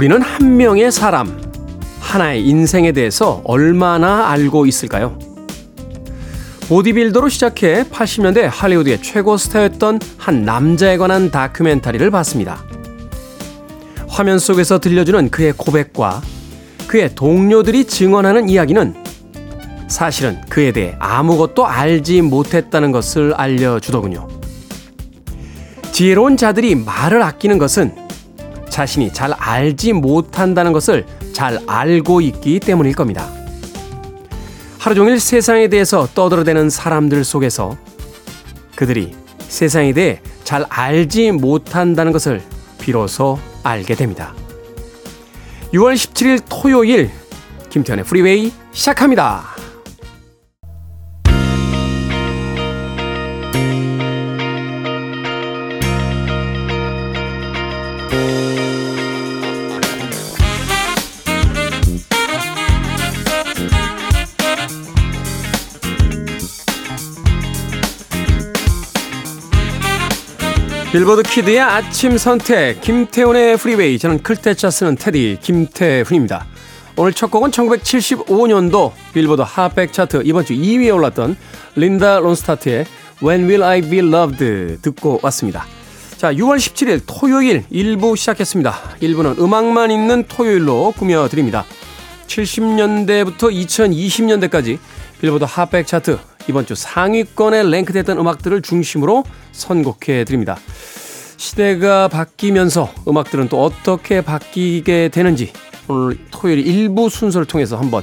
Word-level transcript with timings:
우리는 0.00 0.22
한 0.22 0.56
명의 0.56 0.90
사람, 0.90 1.38
하나의 2.00 2.46
인생에 2.46 2.92
대해서 2.92 3.42
얼마나 3.44 4.30
알고 4.30 4.64
있을까요? 4.64 5.18
보디빌더로 6.70 7.28
시작해 7.28 7.82
80년대 7.82 8.48
할리우드의 8.50 9.02
최고 9.02 9.36
스타였던 9.36 10.00
한 10.16 10.46
남자에 10.46 10.96
관한 10.96 11.30
다큐멘터리를 11.30 12.10
봤습니다. 12.10 12.64
화면 14.08 14.38
속에서 14.38 14.78
들려주는 14.78 15.28
그의 15.28 15.52
고백과 15.54 16.22
그의 16.86 17.14
동료들이 17.14 17.84
증언하는 17.84 18.48
이야기는 18.48 18.94
사실은 19.86 20.40
그에 20.48 20.72
대해 20.72 20.96
아무것도 20.98 21.66
알지 21.66 22.22
못했다는 22.22 22.90
것을 22.90 23.34
알려주더군요. 23.34 24.28
지혜로운 25.92 26.38
자들이 26.38 26.74
말을 26.74 27.22
아끼는 27.22 27.58
것은 27.58 28.08
자신이 28.70 29.12
잘 29.12 29.32
알지 29.32 29.92
못한다는 29.92 30.72
것을 30.72 31.04
잘 31.32 31.58
알고 31.66 32.20
있기 32.22 32.60
때문일 32.60 32.94
겁니다. 32.94 33.28
하루 34.78 34.94
종일 34.94 35.20
세상에 35.20 35.68
대해서 35.68 36.06
떠들어대는 36.14 36.70
사람들 36.70 37.24
속에서 37.24 37.76
그들이 38.74 39.14
세상에 39.40 39.92
대해 39.92 40.22
잘 40.44 40.64
알지 40.68 41.32
못한다는 41.32 42.12
것을 42.12 42.40
비로소 42.80 43.38
알게 43.62 43.94
됩니다. 43.94 44.34
6월 45.74 45.94
17일 45.94 46.42
토요일 46.48 47.10
김태현의 47.68 48.04
프리웨이 48.04 48.52
시작합니다. 48.72 49.44
빌보드 70.92 71.22
kid의 71.22 71.60
아침 71.60 72.18
선택 72.18 72.80
김태훈의 72.80 73.56
freeway 73.58 73.96
저는 73.96 74.24
클테차 74.24 74.70
쓰는 74.70 74.96
테디 74.96 75.38
김태훈입니다. 75.40 76.46
오늘 76.96 77.12
첫 77.12 77.30
곡은 77.30 77.52
1975년도 77.52 78.90
빌보드 79.14 79.42
Hot백 79.42 79.92
차트 79.92 80.22
이번 80.24 80.44
주 80.44 80.52
2위에 80.52 80.92
올랐던 80.92 81.36
린다 81.76 82.18
론스타트의 82.18 82.86
When 83.22 83.44
Will 83.44 83.62
I 83.62 83.82
Be 83.82 83.98
Loved 84.00 84.78
듣고 84.82 85.20
왔습니다. 85.22 85.64
자, 86.16 86.32
6월 86.34 86.56
17일 86.56 87.02
토요일 87.06 87.62
1부 87.70 88.16
시작했습니다. 88.16 88.74
1부는 89.00 89.38
음악만 89.38 89.92
있는 89.92 90.24
토요일로 90.24 90.94
꾸며드립니다. 90.98 91.64
70년대부터 92.26 93.42
2020년대까지 93.42 94.78
빌보드 95.20 95.44
Hot백 95.44 95.86
차트 95.86 96.18
이번 96.48 96.66
주 96.66 96.74
상위권에 96.74 97.62
랭크됐던 97.64 98.18
음악들을 98.18 98.62
중심으로 98.62 99.24
선곡해 99.52 100.24
드립니다. 100.24 100.56
시대가 101.36 102.08
바뀌면서 102.08 102.92
음악들은 103.08 103.48
또 103.48 103.64
어떻게 103.64 104.20
바뀌게 104.20 105.08
되는지 105.08 105.52
오늘 105.88 106.18
토요일 106.30 106.66
일부 106.66 107.08
순서를 107.08 107.46
통해서 107.46 107.76
한번 107.76 108.02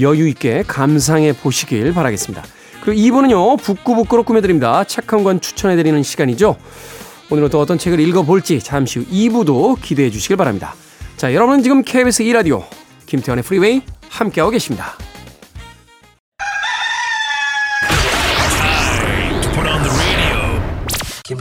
여유 0.00 0.28
있게 0.28 0.64
감상해 0.66 1.32
보시길 1.32 1.92
바라겠습니다. 1.94 2.42
그리고 2.82 3.00
2부는요, 3.00 3.58
북구북구로 3.60 4.22
꾸며드립니다. 4.24 4.84
책 4.84 5.12
한 5.12 5.24
권 5.24 5.40
추천해드리는 5.40 6.02
시간이죠. 6.02 6.56
오늘은 7.30 7.50
또 7.50 7.60
어떤 7.60 7.76
책을 7.78 8.00
읽어볼지 8.00 8.60
잠시 8.60 8.98
후 9.00 9.06
2부도 9.06 9.80
기대해 9.82 10.10
주시길 10.10 10.36
바랍니다. 10.36 10.74
자, 11.16 11.34
여러분은 11.34 11.62
지금 11.62 11.82
KBS 11.82 12.22
2라디오 12.24 12.64
김태원의 13.06 13.42
프리웨이 13.44 13.82
함께하고 14.08 14.50
계십니다. 14.50 14.94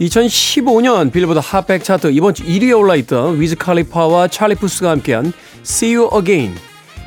2015년 0.00 1.12
빌보드 1.12 1.38
Hot백 1.42 1.84
차트 1.84 2.08
이번 2.08 2.34
주 2.34 2.44
1위에 2.44 2.76
올라있던 2.76 3.40
위즈 3.40 3.56
칼리파와 3.56 4.28
찰리 4.28 4.54
푸스가 4.54 4.90
함께한 4.90 5.32
See 5.62 5.96
You 5.96 6.10
Again 6.18 6.56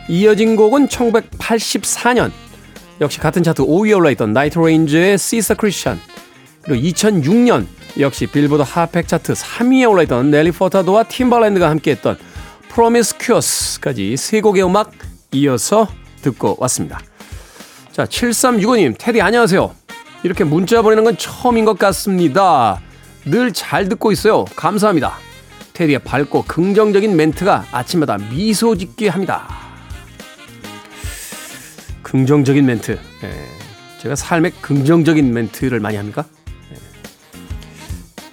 이어진 0.08 0.56
곡은 0.56 0.88
1984년 0.88 2.32
역시 3.02 3.20
같은 3.20 3.44
차트 3.44 3.64
5위에 3.64 3.96
올라있던 3.98 4.34
나이트 4.34 4.58
레인저의 4.60 5.14
Sister 5.16 5.58
Christian 5.60 6.02
그리고 6.64 6.88
2006년 6.88 7.66
역시 8.00 8.28
빌보드 8.28 8.64
핫백 8.66 9.08
차트 9.08 9.34
3위에 9.34 9.90
올라있던 9.90 10.32
넬리 10.32 10.52
퍼타도와 10.52 11.04
팀발랜드가 11.04 11.70
함께했던 11.70 12.18
Promiscuous까지 12.74 14.16
세 14.18 14.42
곡의 14.42 14.64
음악 14.64 14.92
이어서 15.32 15.88
듣고 16.22 16.58
왔습니다. 16.60 17.00
자, 17.92 18.06
7365님, 18.06 18.96
테디 18.98 19.20
안녕하세요. 19.22 19.77
이렇게 20.24 20.44
문자 20.44 20.82
보내는 20.82 21.04
건 21.04 21.18
처음인 21.18 21.66
것 21.66 21.78
같습니다. 21.78 22.82
늘 23.26 23.52
잘 23.52 23.90
듣고 23.90 24.12
있어요. 24.12 24.46
감사합니다. 24.56 25.18
테디의 25.74 26.00
밝고 26.00 26.44
긍정적인 26.48 27.16
멘트가 27.16 27.66
아침마다 27.72 28.18
미소 28.18 28.76
짓게 28.76 29.10
합니다. 29.10 29.48
긍정적인 32.04 32.66
멘트. 32.66 32.98
예. 33.24 33.48
제가 34.00 34.16
삶에 34.16 34.52
긍정적인 34.62 35.34
멘트를 35.34 35.80
많이 35.80 35.98
합니까? 35.98 36.24
예. 36.72 36.78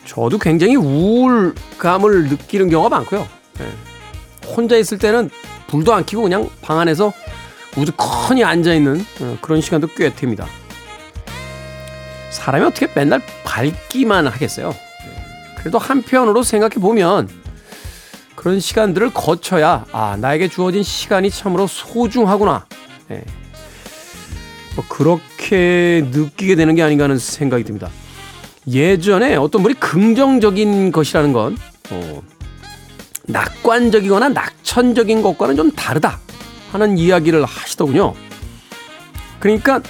저도 0.06 0.38
굉장히 0.38 0.76
우울감을 0.76 2.28
느끼는 2.28 2.70
경우가 2.70 2.88
많고요. 2.96 3.26
예. 3.60 4.48
혼자 4.48 4.76
있을 4.76 4.98
때는 4.98 5.28
불도 5.66 5.92
안 5.92 6.06
켜고 6.06 6.22
그냥 6.22 6.48
방 6.62 6.78
안에서 6.78 7.12
우두커니 7.76 8.44
앉아 8.44 8.72
있는 8.74 9.04
어, 9.20 9.36
그런 9.40 9.60
시간도 9.60 9.88
꽤 9.96 10.14
됩니다. 10.14 10.46
사람이 12.34 12.66
어떻게 12.66 12.88
맨날 12.94 13.22
밝기만 13.44 14.26
하겠어요? 14.26 14.70
네. 14.70 15.54
그래도 15.56 15.78
한편으로 15.78 16.42
생각해 16.42 16.74
보면 16.74 17.28
그런 18.34 18.60
시간들을 18.60 19.14
거쳐야 19.14 19.86
아 19.92 20.16
나에게 20.20 20.48
주어진 20.48 20.82
시간이 20.82 21.30
참으로 21.30 21.66
소중하구나. 21.66 22.66
네. 23.08 23.24
뭐 24.74 24.84
그렇게 24.88 26.04
느끼게 26.10 26.56
되는 26.56 26.74
게 26.74 26.82
아닌가 26.82 27.04
하는 27.04 27.18
생각이 27.18 27.62
듭니다. 27.62 27.88
예전에 28.66 29.36
어떤 29.36 29.62
분이 29.62 29.74
긍정적인 29.74 30.90
것이라는 30.90 31.32
건 31.32 31.56
어, 31.90 32.22
낙관적이거나 33.26 34.30
낙천적인 34.30 35.22
것과는 35.22 35.54
좀 35.54 35.70
다르다 35.70 36.18
하는 36.72 36.98
이야기를 36.98 37.44
하시더군요. 37.44 38.14
그러니까 39.38 39.80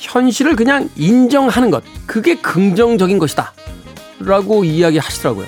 현실을 0.00 0.56
그냥 0.56 0.88
인정하는 0.96 1.70
것, 1.70 1.84
그게 2.06 2.34
긍정적인 2.36 3.18
것이다. 3.18 3.52
라고 4.20 4.64
이야기 4.64 4.98
하시더라고요. 4.98 5.46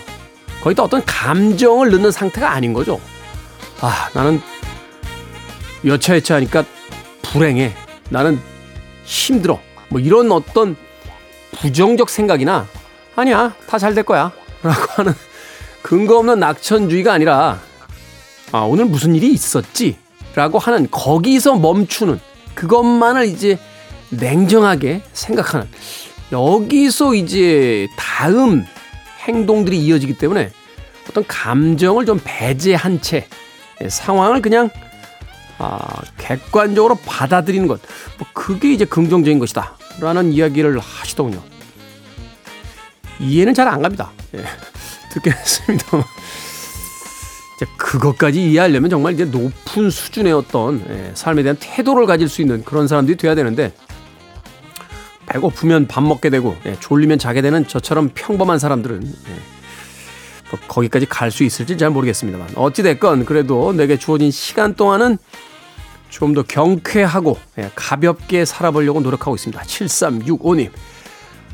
거기다 0.62 0.84
어떤 0.84 1.02
감정을 1.04 1.90
넣는 1.90 2.10
상태가 2.10 2.50
아닌 2.52 2.72
거죠. 2.72 3.00
아, 3.81 4.08
나는 4.14 4.40
여차여차 5.84 6.37
하니까 6.37 6.64
불행해. 7.22 7.75
나는 8.10 8.38
힘들어. 9.04 9.58
뭐 9.88 10.00
이런 10.00 10.31
어떤 10.31 10.76
부정적 11.56 12.08
생각이나 12.08 12.66
아니야, 13.16 13.54
다 13.66 13.78
잘 13.78 13.94
될 13.94 14.04
거야. 14.04 14.32
라고 14.62 14.81
하는 14.93 15.12
근거 15.82 16.19
없는 16.19 16.38
낙천주의가 16.38 17.12
아니라 17.12 17.58
아, 18.52 18.60
오늘 18.60 18.84
무슨 18.84 19.14
일이 19.16 19.32
있었지? 19.32 19.96
라고 20.34 20.58
하는 20.58 20.88
거기서 20.90 21.56
멈추는 21.56 22.20
그것만을 22.54 23.26
이제 23.26 23.58
냉정하게 24.12 25.03
생각하는 25.12 25.69
여기서 26.31 27.14
이제 27.14 27.88
다음 27.97 28.64
행동들이 29.26 29.79
이어지기 29.79 30.19
때문에 30.19 30.50
어떤 31.09 31.26
감정을 31.26 32.06
좀 32.06 32.20
배제한 32.23 33.00
채 33.00 33.26
상황을 33.88 34.41
그냥 34.43 34.70
아, 35.59 36.00
객관적으로 36.19 36.97
받아들이는 37.06 37.69
것, 37.69 37.81
뭐 38.19 38.26
그게 38.32 38.73
이제 38.73 38.85
긍정적인 38.85 39.38
것이다. 39.38 39.76
라는 40.00 40.32
이야기를 40.32 40.79
하시더군요. 40.81 41.41
이해는 43.20 43.55
잘 43.55 43.69
안 43.69 43.82
갑니다. 43.82 44.11
예, 44.35 44.43
듣긴 45.12 45.32
했습니다. 45.32 45.87
그것까지 47.76 48.43
이해하려면 48.50 48.91
정말 48.91 49.12
이제 49.12 49.25
높은 49.25 49.91
수준의 49.91 50.32
어떤 50.32 50.85
예, 50.88 51.12
삶에 51.14 51.43
대한 51.44 51.56
태도를 51.61 52.06
가질 52.06 52.29
수 52.29 52.41
있는 52.41 52.64
그런 52.64 52.88
사람들이 52.88 53.17
돼야 53.17 53.37
되는데 53.37 53.73
배고프면 55.32 55.87
밥 55.87 56.02
먹게 56.02 56.29
되고 56.31 56.56
예, 56.67 56.76
졸리면 56.79 57.19
자게 57.19 57.40
되는 57.40 57.67
저처럼 57.67 58.11
평범한 58.14 58.58
사람들은 58.58 59.02
예, 59.02 59.32
뭐 60.50 60.61
거기까지 60.69 61.06
갈 61.06 61.31
수 61.31 61.43
있을지 61.44 61.79
잘 61.79 61.88
모르겠습니다만 61.90 62.49
어찌됐건 62.55 63.25
그래도 63.25 63.73
내게 63.73 63.96
주어진 63.96 64.31
시간 64.31 64.75
동안은 64.75 65.17
좀 66.11 66.34
더 66.34 66.43
경쾌하고 66.43 67.38
예, 67.58 67.70
가볍게 67.75 68.44
살아보려고 68.44 69.00
노력하고 69.00 69.34
있습니다. 69.34 69.62
7365님. 69.62 70.70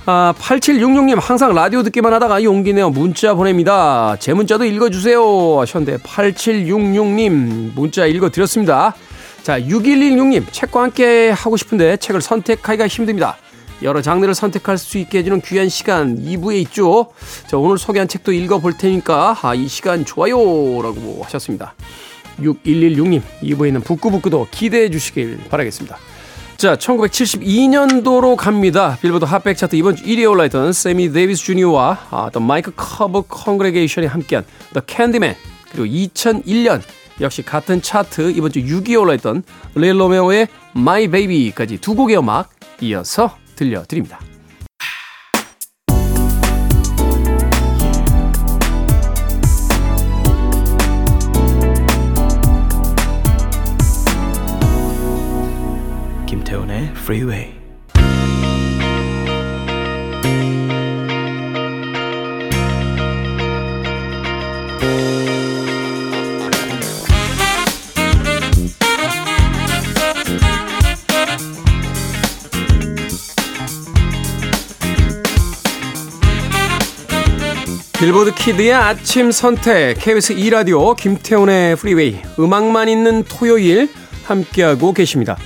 아, 0.06 0.34
8766님 0.36 1.20
항상 1.20 1.54
라디오 1.54 1.82
듣기만 1.84 2.12
하다가 2.14 2.42
용기 2.42 2.72
내어 2.72 2.90
문자 2.90 3.34
보냅니다. 3.34 4.16
제 4.18 4.32
문자도 4.34 4.64
읽어주세요 4.64 5.60
하셨는데 5.60 5.98
8766님 6.02 7.74
문자 7.74 8.06
읽어드렸습니다. 8.06 8.94
자 9.44 9.60
6116님 9.60 10.44
책과 10.50 10.82
함께 10.82 11.30
하고 11.30 11.56
싶은데 11.56 11.98
책을 11.98 12.20
선택하기가 12.20 12.88
힘듭니다. 12.88 13.36
여러 13.82 14.02
장르를 14.02 14.34
선택할 14.34 14.78
수 14.78 14.98
있게 14.98 15.18
해주는 15.18 15.40
귀한 15.42 15.68
시간 15.68 16.18
2부에 16.18 16.56
있죠. 16.62 17.08
자, 17.46 17.56
오늘 17.56 17.78
소개한 17.78 18.08
책도 18.08 18.32
읽어볼 18.32 18.76
테니까 18.76 19.36
아, 19.42 19.54
이 19.54 19.68
시간 19.68 20.04
좋아요 20.04 20.36
라고 20.82 21.20
하셨습니다. 21.24 21.74
6116님 22.40 23.22
2부에 23.42 23.72
는 23.72 23.80
북끄북끄도 23.80 24.48
기대해 24.50 24.90
주시길 24.90 25.38
바라겠습니다. 25.48 25.98
자, 26.56 26.74
1972년도로 26.76 28.34
갑니다. 28.36 28.98
빌보드 29.00 29.24
Hot백 29.24 29.56
차트 29.56 29.76
이번 29.76 29.94
주 29.94 30.04
1위에 30.04 30.28
올라있던 30.28 30.72
세미 30.72 31.12
데이비스 31.12 31.44
주니어와 31.44 31.98
아, 32.10 32.30
또 32.32 32.40
마이크 32.40 32.72
커브 32.74 33.22
컨그리게이션이 33.22 34.08
함께한 34.08 34.44
The 34.72 34.82
Candyman 34.86 35.36
그리고 35.70 35.86
2001년 35.86 36.82
역시 37.20 37.42
같은 37.42 37.80
차트 37.80 38.32
이번 38.32 38.50
주 38.50 38.60
6위에 38.60 39.00
올라있던 39.00 39.44
릴 39.76 40.00
로메오의 40.00 40.48
My 40.76 41.08
Baby까지 41.08 41.78
두 41.78 41.94
곡의 41.94 42.18
음악 42.18 42.50
이어서 42.80 43.36
들려드립니다. 43.58 44.20
김태훈의 56.26 56.92
Freeway. 56.94 57.57
빌보드 77.98 78.32
kid의 78.32 78.72
아침 78.72 79.32
선택 79.32 79.98
KBS 79.98 80.34
2 80.34 80.50
라디오 80.50 80.94
김태훈의 80.94 81.74
freeway 81.74 82.18
음악만 82.38 82.88
있는 82.88 83.24
토요일 83.24 83.88
함께하고 84.22 84.92
계십니다. 84.92 85.36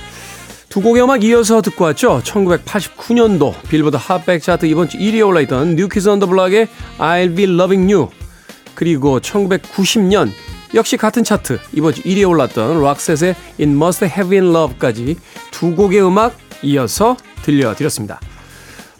두 0.69 0.79
곡의 0.79 1.01
음악 1.01 1.23
이어서 1.23 1.63
듣고 1.63 1.85
왔죠. 1.85 2.21
1989년도 2.23 3.59
빌보드 3.69 3.97
Hot백 3.99 4.43
차트 4.43 4.67
이번 4.67 4.87
주 4.87 4.99
1위에 4.99 5.25
올라있던 5.27 5.75
뉴키즈 5.75 6.07
온 6.07 6.15
더 6.15 6.27
블락의 6.27 6.67
I'll 6.99 7.35
be 7.35 7.45
loving 7.45 7.91
you 7.91 8.09
그리고 8.75 9.19
1990년 9.19 10.29
역시 10.75 10.95
같은 10.95 11.23
차트 11.23 11.57
이번 11.73 11.95
주 11.95 12.03
1위에 12.03 12.29
올랐던 12.29 12.83
락셋의 12.83 13.33
It 13.59 13.63
Must 13.63 14.05
Have 14.05 14.29
Been 14.29 14.55
Love까지 14.55 15.17
두 15.49 15.73
곡의 15.75 16.05
음악 16.05 16.37
이어서 16.61 17.17
들려드렸습니다. 17.41 18.19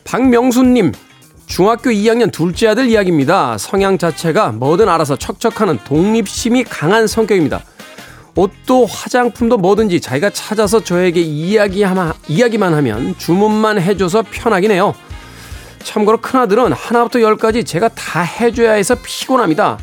박명수님 0.05 0.91
중학교 1.45 1.89
2학년 1.91 2.31
둘째 2.31 2.67
아들 2.67 2.87
이야기입니다. 2.89 3.57
성향 3.57 3.97
자체가 3.97 4.51
뭐든 4.53 4.89
알아서 4.89 5.15
척척하는 5.15 5.79
독립심이 5.83 6.63
강한 6.63 7.07
성격입니다. 7.07 7.63
옷도 8.35 8.85
화장품도 8.87 9.57
뭐든지 9.57 10.01
자기가 10.01 10.31
찾아서 10.31 10.79
저에게 10.79 11.21
이야기하마, 11.21 12.13
이야기만 12.27 12.73
하면 12.73 13.15
주문만 13.17 13.79
해줘서 13.79 14.23
편하긴 14.23 14.71
해요. 14.71 14.95
참고로 15.83 16.21
큰아들은 16.21 16.73
하나부터 16.73 17.21
열까지 17.21 17.63
제가 17.63 17.89
다 17.89 18.21
해줘야 18.21 18.73
해서 18.73 18.95
피곤합니다. 18.95 19.77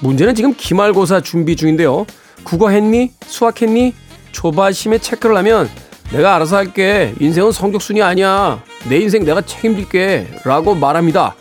문제는 0.00 0.34
지금 0.34 0.54
기말고사 0.56 1.20
준비 1.20 1.56
중인데요. 1.56 2.06
국어 2.44 2.70
했니? 2.70 3.12
수학 3.26 3.60
했니? 3.60 3.92
조바심에 4.32 4.98
체크를 4.98 5.36
하면 5.38 5.68
내가 6.12 6.36
알아서 6.36 6.56
할게. 6.56 7.14
인생은 7.20 7.52
성적순이 7.52 8.02
아니야. 8.02 8.62
내 8.88 8.98
인생 8.98 9.24
내가 9.24 9.40
책임질게. 9.40 10.40
라고 10.44 10.74
말합니다. 10.74 11.34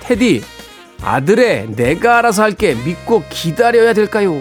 테디, 0.00 0.42
아들의 1.02 1.72
내가 1.74 2.18
알아서 2.18 2.42
할게. 2.42 2.74
믿고 2.74 3.24
기다려야 3.30 3.92
될까요? 3.92 4.32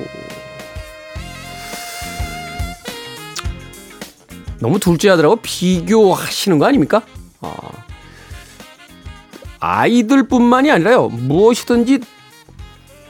너무 4.59 4.79
둘째 4.79 5.09
아들하고 5.09 5.37
비교하시는 5.37 6.59
거 6.59 6.65
아닙니까? 6.65 7.01
아, 7.41 7.51
아이들뿐만이 9.59 10.69
아니라요. 10.69 11.07
무엇이든지 11.07 11.99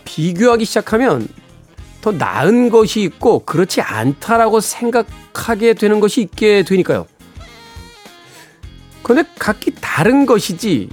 비교하기 0.06 0.63
시작하면 0.63 1.27
더 2.01 2.12
나은 2.12 2.70
것이 2.70 3.01
있고 3.01 3.46
그렇지 3.46 3.81
않다라고 3.81 4.60
생각하게 4.60 5.75
되는 5.75 6.00
것이 6.00 6.22
있게 6.22 6.63
되니까요. 6.63 7.05
그런데 9.03 9.29
각기 9.38 9.72
다른 9.79 10.25
것이지 10.25 10.89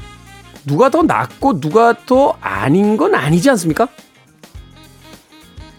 누가 0.65 0.91
더 0.91 1.03
낫고 1.03 1.61
누가 1.61 1.95
더 2.05 2.37
아닌 2.41 2.97
건 2.97 3.15
아니지 3.15 3.49
않습니까? 3.51 3.89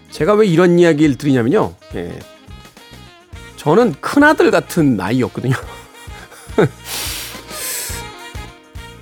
제가 0.09 0.33
왜 0.33 0.47
이런 0.47 0.79
이야기를 0.79 1.15
드리냐면요. 1.15 1.75
예. 1.95 2.19
저는 3.55 3.93
큰아들 4.01 4.51
같은 4.51 4.99
아이였거든요. 4.99 5.55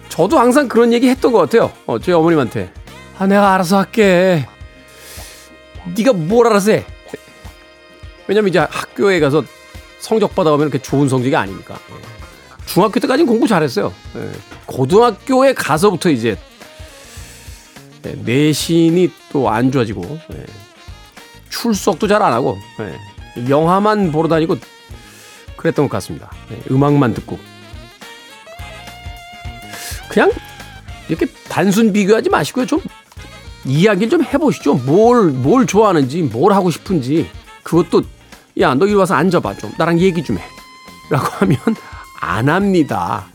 저도 0.09 0.39
항상 0.39 0.67
그런 0.67 0.91
얘기 0.93 1.07
했던 1.09 1.31
것 1.31 1.39
같아요. 1.39 1.71
어, 1.85 1.99
저희 1.99 2.15
어머님한테. 2.15 2.73
아, 3.17 3.27
내가 3.27 3.53
알아서 3.53 3.77
할게. 3.77 4.47
네가 5.95 6.13
뭘 6.13 6.47
알아서 6.47 6.71
해. 6.71 6.85
왜냐면 8.27 8.49
이제 8.49 8.59
학교에 8.59 9.19
가서 9.19 9.43
성적 9.99 10.35
받아가면 10.35 10.67
이렇게 10.67 10.81
좋은 10.81 11.07
성적이 11.09 11.35
아니니까. 11.35 11.75
예. 11.75 12.65
중학교 12.65 12.99
때까지는 12.99 13.25
공부 13.27 13.47
잘했어요. 13.47 13.93
예. 14.17 14.31
고등학교에 14.65 15.53
가서부터 15.53 16.09
이제 16.09 16.37
예, 18.05 18.11
내신이 18.23 19.11
또 19.31 19.49
안 19.49 19.71
좋아지고 19.71 20.19
출석도 21.49 22.07
잘 22.07 22.21
안 22.21 22.33
하고 22.33 22.57
영화만 23.49 24.11
보러 24.11 24.27
다니고 24.27 24.57
그랬던 25.55 25.87
것 25.87 25.91
같습니다. 25.93 26.31
음악만 26.69 27.13
듣고 27.13 27.39
그냥 30.09 30.31
이렇게 31.09 31.25
단순 31.49 31.93
비교하지 31.93 32.29
마시고요. 32.29 32.65
좀 32.65 32.81
이야기를 33.67 34.09
좀 34.09 34.23
해보시죠. 34.23 34.75
뭘, 34.75 35.27
뭘 35.29 35.65
좋아하는지, 35.67 36.23
뭘 36.23 36.53
하고 36.53 36.71
싶은지. 36.71 37.29
그것도, 37.63 38.03
야, 38.59 38.73
너 38.73 38.85
이리 38.85 38.95
와서 38.95 39.13
앉아봐. 39.15 39.55
좀. 39.57 39.71
나랑 39.77 39.99
얘기 39.99 40.23
좀 40.23 40.37
해. 40.37 40.43
라고 41.09 41.27
하면 41.39 41.57
안 42.19 42.49
합니다. 42.49 43.27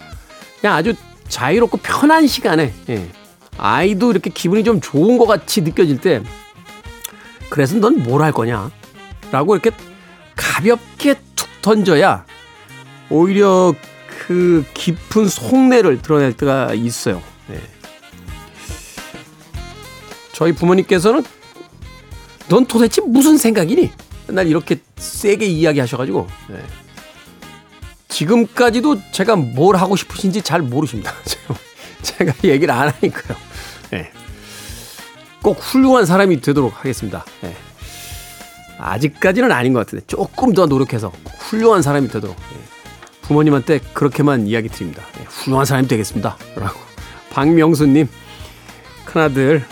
그냥 0.60 0.76
아주 0.76 0.94
자유롭고 1.28 1.78
편한 1.78 2.26
시간에, 2.26 2.72
예. 2.88 3.08
아이도 3.58 4.10
이렇게 4.10 4.30
기분이 4.30 4.64
좀 4.64 4.80
좋은 4.80 5.18
것 5.18 5.26
같이 5.26 5.60
느껴질 5.60 6.00
때, 6.00 6.22
그래서 7.50 7.76
넌 7.76 8.02
뭘 8.02 8.22
할 8.22 8.32
거냐? 8.32 8.70
라고 9.30 9.54
이렇게 9.54 9.70
가볍게 10.36 11.14
툭 11.36 11.48
던져야 11.62 12.24
오히려 13.10 13.74
그 14.26 14.64
깊은 14.74 15.28
속내를 15.28 16.00
드러낼 16.02 16.32
때가 16.34 16.72
있어요. 16.74 17.20
예. 17.50 17.60
저희 20.42 20.52
부모님께서는 20.52 21.22
넌 22.48 22.66
도대체 22.66 23.00
무슨 23.00 23.38
생각이니? 23.38 23.92
맨날 24.26 24.48
이렇게 24.48 24.80
세게 24.96 25.46
이야기하셔가지고 25.46 26.26
네. 26.48 26.60
지금까지도 28.08 29.00
제가 29.12 29.36
뭘 29.36 29.76
하고 29.76 29.94
싶으신지 29.94 30.42
잘 30.42 30.60
모르십니다. 30.60 31.12
제가 32.02 32.32
얘기를 32.42 32.74
안 32.74 32.88
하니까요. 32.88 33.38
네. 33.92 34.10
꼭 35.42 35.58
훌륭한 35.60 36.06
사람이 36.06 36.40
되도록 36.40 36.76
하겠습니다. 36.76 37.24
네. 37.42 37.54
아직까지는 38.78 39.52
아닌 39.52 39.72
것 39.72 39.86
같은데 39.86 40.04
조금 40.08 40.54
더 40.54 40.66
노력해서 40.66 41.12
훌륭한 41.38 41.82
사람이 41.82 42.08
되도록 42.08 42.34
네. 42.34 42.58
부모님한테 43.20 43.78
그렇게만 43.92 44.48
이야기 44.48 44.68
드립니다. 44.68 45.04
네. 45.18 45.24
훌륭한 45.28 45.66
사람이 45.66 45.86
되겠습니다. 45.86 46.36
라고 46.56 46.80
박명수님 47.30 48.08
큰아들 49.04 49.64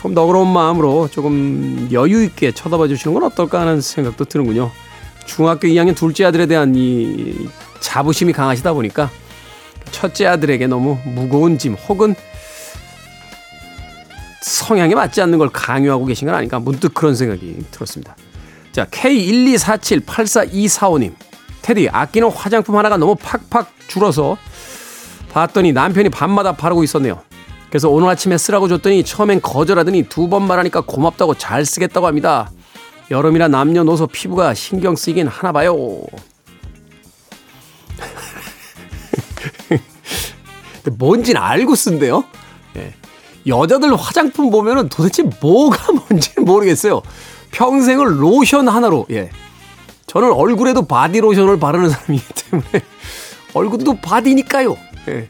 좀 0.00 0.14
너그러운 0.14 0.48
마음으로 0.48 1.08
조금 1.08 1.86
여유 1.92 2.24
있게 2.24 2.52
쳐다봐 2.52 2.88
주시는 2.88 3.12
건 3.12 3.24
어떨까 3.24 3.60
하는 3.60 3.82
생각도 3.82 4.24
드는군요. 4.24 4.70
중학교 5.26 5.68
2학년 5.68 5.94
둘째 5.94 6.24
아들에 6.24 6.46
대한 6.46 6.74
이 6.74 7.34
자부심이 7.80 8.32
강하시다 8.32 8.72
보니까 8.72 9.10
첫째 9.90 10.24
아들에게 10.26 10.66
너무 10.68 10.96
무거운 11.04 11.58
짐 11.58 11.74
혹은 11.74 12.14
성향에 14.40 14.94
맞지 14.94 15.20
않는 15.20 15.36
걸 15.38 15.50
강요하고 15.50 16.06
계신 16.06 16.24
건 16.26 16.34
아닌가 16.34 16.58
문득 16.58 16.94
그런 16.94 17.14
생각이 17.14 17.58
들었습니다. 17.70 18.16
자, 18.72 18.86
K124784245님. 18.86 21.12
테디, 21.60 21.90
아끼는 21.90 22.30
화장품 22.30 22.76
하나가 22.76 22.96
너무 22.96 23.16
팍팍 23.16 23.70
줄어서 23.86 24.38
봤더니 25.30 25.74
남편이 25.74 26.08
밤마다 26.08 26.52
바르고 26.52 26.82
있었네요. 26.84 27.20
그래서 27.70 27.88
오늘 27.88 28.08
아침에 28.08 28.36
쓰라고 28.36 28.68
줬더니 28.68 29.04
처음엔 29.04 29.40
거절하더니 29.40 30.04
두 30.08 30.28
번 30.28 30.46
말하니까 30.46 30.82
고맙다고 30.82 31.34
잘 31.34 31.64
쓰겠다고 31.64 32.06
합니다. 32.06 32.50
여름이라 33.10 33.48
남녀노소 33.48 34.06
피부가 34.08 34.54
신경 34.54 34.94
쓰이긴 34.96 35.26
하나 35.26 35.52
봐요. 35.52 35.76
뭔지는 40.98 41.40
알고 41.40 41.74
쓴대요. 41.74 42.24
예. 42.76 42.94
여자들 43.46 43.94
화장품 43.96 44.50
보면은 44.50 44.88
도대체 44.88 45.22
뭐가 45.40 45.92
뭔지는 45.92 46.46
모르겠어요. 46.46 47.02
평생을 47.52 48.22
로션 48.22 48.68
하나로, 48.68 49.06
예. 49.10 49.30
저는 50.06 50.32
얼굴에도 50.32 50.86
바디 50.86 51.20
로션을 51.20 51.58
바르는 51.58 51.90
사람이기 51.90 52.24
때문에 52.34 52.68
얼굴도 53.54 54.00
바디니까요. 54.00 54.76
예. 55.08 55.28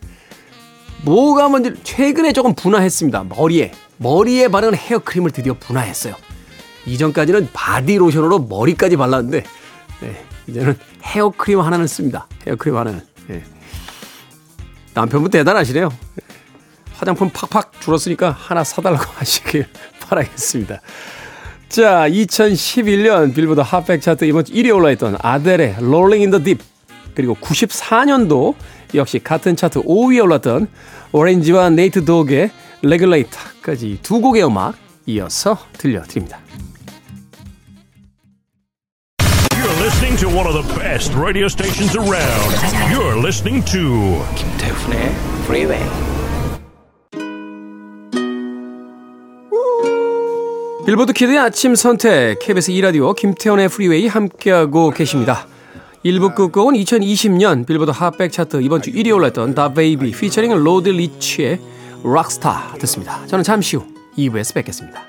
뭐가 1.03 1.49
뭔지 1.49 1.75
최근에 1.83 2.33
조금 2.33 2.55
분화했습니다. 2.55 3.25
머리에. 3.25 3.73
머리에 3.99 4.49
바르는 4.49 4.75
헤어크림을 4.75 5.31
드디어 5.31 5.55
분화했어요. 5.55 6.15
이전까지는 6.87 7.51
바디 7.53 7.97
로션으로 7.97 8.41
머리까지 8.41 8.97
발랐는데, 8.97 9.45
예. 10.05 10.25
이제는 10.47 10.79
헤어크림 11.03 11.61
하나는 11.61 11.87
씁니다. 11.87 12.27
헤어크림 12.47 12.77
하나는. 12.77 13.01
예. 13.31 13.43
남편분 14.95 15.31
대단하시네요. 15.31 15.91
화장품 16.95 17.31
팍팍 17.31 17.81
줄었으니까 17.81 18.31
하나 18.31 18.65
사달라고 18.65 19.05
하시길 19.17 19.67
바라겠습니다. 20.01 20.81
자, 21.69 22.09
2011년 22.09 23.35
빌보드 23.35 23.61
핫백 23.61 24.03
차트 24.03 24.25
이번 24.25 24.45
주 24.45 24.53
1위에 24.53 24.75
올라있던 24.75 25.17
아델의 25.21 25.77
in 26.19 26.31
the 26.31 26.43
Deep 26.43 26.65
그리고 27.15 27.35
94년도 27.37 28.55
역시 28.95 29.19
같은 29.19 29.57
차트 29.57 29.83
5위에 29.83 30.23
올랐던 30.23 30.69
워렌 31.13 31.48
지와 31.48 31.71
네이트 31.71 32.05
독의 32.05 32.51
Regulate까지 32.83 33.99
두 34.03 34.21
곡의 34.21 34.45
음악 34.45 34.75
이어서 35.07 35.59
들려드립니다. 35.73 36.39
You're 39.21 39.81
listening 39.83 40.17
to 40.19 40.29
one 40.29 40.47
of 40.47 40.55
the 40.55 40.67
best 40.79 41.15
radio 41.17 41.47
stations 41.47 41.97
around. 41.97 42.55
You're 42.93 43.19
listening 43.19 43.65
to 43.73 44.25
김태훈의 44.37 45.13
Freeway. 45.45 46.11
빌보드 50.87 51.13
Kid의 51.13 51.39
아침 51.39 51.75
선택 51.75 52.39
KBS 52.41 52.73
2라디오 52.73 53.15
김태훈의 53.15 53.69
프리웨이 53.69 54.09
함께하고 54.09 54.91
계십니다. 54.91 55.47
1부 56.05 56.35
끝곡은 56.35 56.75
2020년 56.75 57.67
빌보드 57.67 57.91
핫백 57.91 58.33
차트 58.33 58.63
이번 58.63 58.81
주 58.81 58.91
1위에 58.91 59.15
올랐던 59.15 59.55
DaBaby 59.55 60.13
featuring 60.13 60.55
Roddy 60.57 60.89
Ricch의 60.89 61.61
Rockstar 62.03 62.75
듣습니다. 62.81 63.27
저는 63.27 63.45
잠시 63.45 63.77
후 63.77 63.85
2부에서 64.17 64.55
뵙겠습니다. 64.55 65.03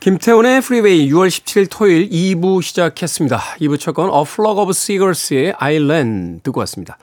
김태훈의 0.00 0.62
프리웨이 0.62 1.10
6월 1.10 1.28
17일 1.28 1.68
토요일 1.70 2.08
2부 2.08 2.62
시작했습니다. 2.62 3.38
2부 3.60 3.78
첫 3.78 3.95
곡 3.95 4.08
Flock 4.08 4.62
of 4.62 4.70
Seagulls의 4.70 5.52
I 5.58 5.79
Ran 5.79 6.42
듣고 6.42 6.60
왔습니다. 6.60 6.96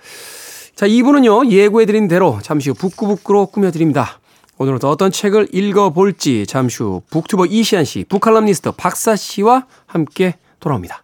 자, 0.76 0.88
2부는요, 0.88 1.52
예고해드린 1.52 2.08
대로 2.08 2.40
잠시 2.42 2.72
후 2.72 2.76
북끄북끄로 2.76 3.48
꾸며드립니다. 3.48 4.20
오늘은 4.58 4.80
또 4.80 4.90
어떤 4.90 5.12
책을 5.12 5.50
읽어볼지 5.54 6.48
잠시 6.48 6.82
후 6.82 7.04
북튜버 7.12 7.46
이시한 7.46 7.86
씨, 7.86 8.04
북칼럼니스트 8.10 8.72
박사 8.72 9.16
씨와 9.16 9.68
함께 9.86 10.34
돌아옵니다. 10.60 11.04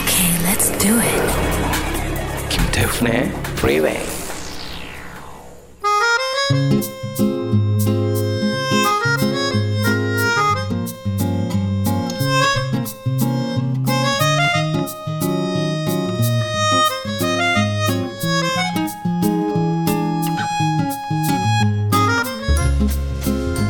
Okay, 0.00 0.38
let's 0.46 0.70
do 0.78 0.98
it. 0.98 1.49
김태훈의 2.80 3.30
Freeway. 3.58 4.00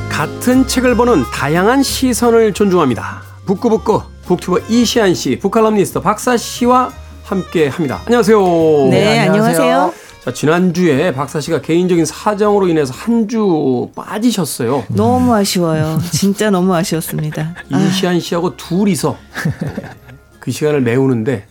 같은 0.08 0.66
책을 0.68 0.94
보는 0.94 1.24
다양한 1.32 1.82
시선을 1.82 2.52
존중합니다. 2.54 3.22
북구북구 3.44 4.02
북튜버 4.26 4.60
이시안 4.68 5.14
씨, 5.14 5.36
북칼럼니스트 5.40 6.00
박사 6.00 6.36
씨와 6.36 6.92
함께 7.30 7.68
합니다. 7.68 8.00
안녕하세요. 8.06 8.88
네, 8.90 9.20
안녕하세요. 9.20 9.94
자, 10.24 10.32
지난주에 10.32 11.12
박사 11.14 11.40
씨가 11.40 11.60
개인적인 11.60 12.04
사정으로 12.04 12.66
인해서 12.66 12.92
한 12.92 13.28
주 13.28 13.88
빠지셨어요. 13.94 14.84
너무 14.88 15.32
아쉬워요. 15.32 16.00
진짜 16.10 16.50
너무 16.50 16.74
아쉬웠습니다. 16.74 17.54
이시안 17.70 18.18
씨하고 18.18 18.56
둘이서 18.56 19.16
그 20.40 20.50
시간을 20.50 20.80
메우는데 20.80 21.46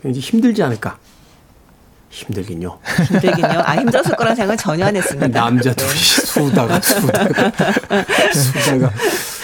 굉장히 0.00 0.20
힘들지 0.20 0.62
않을까? 0.62 0.98
힘들긴요. 2.10 2.78
힘들긴요. 3.08 3.62
아, 3.64 3.74
힘들었을 3.76 4.16
거란 4.16 4.34
생각은 4.34 4.56
전혀 4.56 4.86
안 4.86 4.96
했습니다. 4.96 5.28
남자 5.28 5.72
둘이 5.74 5.90
수다가 5.90 6.80
수다가 6.80 7.52
수다가 8.32 8.90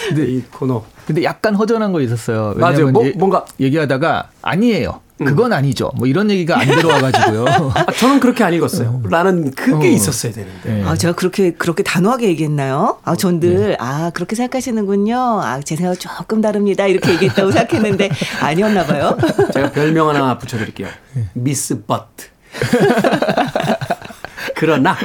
근데 0.09 0.25
이 0.27 0.41
코너 0.51 0.83
근데 1.05 1.23
약간 1.23 1.55
허전한 1.55 1.91
거 1.91 2.01
있었어요. 2.01 2.53
맞아요. 2.57 2.73
왜냐면 2.73 2.93
뭐- 2.93 3.05
예- 3.05 3.11
뭔가- 3.11 3.45
얘기하다가 3.59 4.29
아니에요. 4.41 5.01
그건 5.17 5.53
아니죠. 5.53 5.91
뭐 5.95 6.07
이런 6.07 6.29
얘기가 6.29 6.59
안 6.59 6.67
들어와가지고요. 6.67 7.45
아, 7.73 7.85
저는 7.93 8.19
그렇게 8.19 8.43
안 8.43 8.53
읽었어요. 8.53 9.01
나는 9.09 9.51
그게 9.51 9.87
어. 9.87 9.89
있었어야 9.89 10.33
되는데. 10.33 10.69
네. 10.73 10.83
아, 10.83 10.95
제가 10.97 11.13
그렇게, 11.15 11.51
그렇게 11.51 11.83
단호하게 11.83 12.27
얘기했나요? 12.27 12.97
아, 13.05 13.15
전 13.15 13.39
늘, 13.39 13.77
아, 13.79 14.11
그렇게 14.13 14.35
생각하시는군요. 14.35 15.15
아, 15.41 15.61
제 15.63 15.77
생각 15.77 15.97
조금 15.97 16.41
다릅니다. 16.41 16.85
이렇게 16.85 17.13
얘기했다고 17.13 17.51
생각했는데, 17.53 18.09
아니었나 18.41 18.85
봐요. 18.85 19.15
제가 19.53 19.71
별명 19.71 20.09
하나 20.09 20.37
붙여드릴게요. 20.37 20.89
미스 21.31 21.85
버트. 21.85 22.25
그러나 24.55 24.95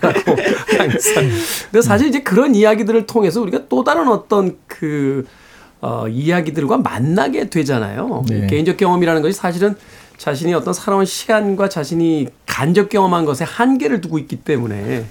라고 0.00 0.36
항상. 0.78 1.28
근데 1.70 1.82
사실 1.82 2.08
이제 2.08 2.22
그런 2.22 2.54
이야기들을 2.54 3.06
통해서 3.06 3.42
우리가 3.42 3.68
또 3.68 3.84
다른 3.84 4.08
어떤 4.08 4.56
그 4.66 5.26
어, 5.80 6.08
이야기들과 6.08 6.78
만나게 6.78 7.50
되잖아요. 7.50 8.24
네. 8.28 8.46
개인적 8.46 8.76
경험이라는 8.76 9.22
것이 9.22 9.36
사실은 9.36 9.76
자신이 10.16 10.52
어떤 10.54 10.74
살아온 10.74 11.04
시간과 11.04 11.68
자신이 11.68 12.28
간접 12.46 12.88
경험한 12.88 13.24
것에 13.24 13.44
한계를 13.44 14.00
두고 14.00 14.18
있기 14.18 14.36
때문에 14.36 15.04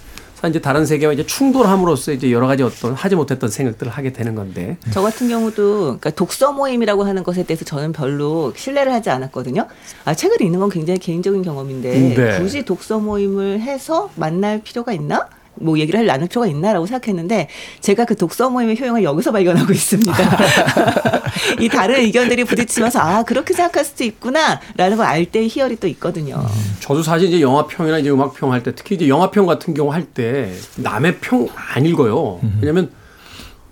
이제 0.47 0.59
다른 0.59 0.85
세계와 0.85 1.13
이제 1.13 1.25
충돌함으로써 1.25 2.11
이제 2.11 2.31
여러 2.31 2.47
가지 2.47 2.63
어떤 2.63 2.93
하지 2.93 3.15
못했던 3.15 3.49
생각들을 3.49 3.91
하게 3.91 4.13
되는 4.13 4.35
건데 4.35 4.77
저 4.91 5.01
같은 5.01 5.27
경우도 5.29 5.81
그러니까 5.83 6.09
독서 6.11 6.51
모임이라고 6.51 7.03
하는 7.03 7.23
것에 7.23 7.43
대해서 7.43 7.65
저는 7.65 7.91
별로 7.91 8.53
신뢰를 8.55 8.93
하지 8.93 9.09
않았거든요. 9.09 9.67
아, 10.05 10.13
책을 10.13 10.41
읽는 10.41 10.59
건 10.59 10.69
굉장히 10.69 10.99
개인적인 10.99 11.43
경험인데 11.43 12.15
네. 12.15 12.39
굳이 12.39 12.63
독서 12.65 12.99
모임을 12.99 13.61
해서 13.61 14.09
만날 14.15 14.61
필요가 14.61 14.93
있나? 14.93 15.27
뭐 15.59 15.77
얘기를 15.79 15.99
할 15.99 16.05
나눌 16.05 16.27
필요가 16.27 16.47
있나라고 16.47 16.85
생각했는데 16.85 17.47
제가 17.81 18.05
그 18.05 18.15
독서 18.15 18.49
모임의 18.49 18.79
효용을 18.79 19.03
여기서 19.03 19.31
발견하고 19.31 19.71
있습니다. 19.73 20.13
이 21.59 21.69
다른 21.69 21.95
의견들이 22.01 22.43
부딪히면서 22.43 22.99
아 22.99 23.23
그렇게 23.23 23.53
생각할 23.53 23.85
수도 23.85 24.03
있구나라는 24.03 24.97
걸 24.97 25.05
알 25.07 25.25
때 25.25 25.47
희열이 25.47 25.77
또 25.77 25.87
있거든요. 25.87 26.45
저도 26.79 27.03
사실 27.03 27.27
이제 27.29 27.41
영화 27.41 27.65
평이나 27.67 27.99
이제 27.99 28.09
음악 28.09 28.33
평 28.33 28.51
할 28.51 28.63
때 28.63 28.73
특히 28.75 28.95
이제 28.95 29.07
영화 29.09 29.29
평 29.31 29.45
같은 29.45 29.73
경우 29.73 29.91
할 29.91 30.05
때 30.05 30.53
남의 30.77 31.17
평 31.19 31.47
안 31.73 31.85
읽어요. 31.85 32.39
왜냐면 32.61 32.89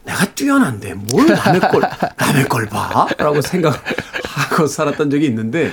내가 0.04 0.26
뛰어난데 0.34 0.94
뭘 1.12 1.26
남의 1.28 1.62
걸 1.62 1.82
남의 2.18 2.46
걸 2.48 2.66
봐? 2.68 3.08
라고 3.18 3.42
생각하고 3.42 4.68
살았던 4.70 5.10
적이 5.10 5.26
있는데 5.28 5.72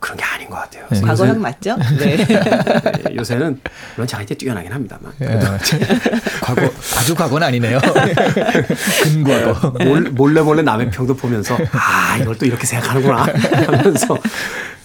그런 0.00 0.16
게 0.16 0.24
아닌 0.24 0.48
것 0.48 0.56
같아요. 0.56 0.84
과거형 1.02 1.40
맞죠? 1.40 1.76
네. 1.98 2.16
네, 2.16 3.16
요새는 3.16 3.60
물론 3.96 4.08
이제 4.22 4.34
뛰어나긴 4.34 4.72
합니다만 4.72 5.12
예, 5.20 5.26
과거 6.40 6.62
아주 6.96 7.14
과거는 7.14 7.46
아니네요. 7.48 7.78
근과거. 9.02 9.70
몰, 9.84 10.02
몰래 10.10 10.40
몰래 10.40 10.62
남의 10.62 10.90
평도 10.90 11.14
보면서 11.16 11.56
아 11.72 12.16
이걸 12.20 12.36
또 12.38 12.46
이렇게 12.46 12.66
생각하는구나 12.66 13.26
하면서 13.66 14.18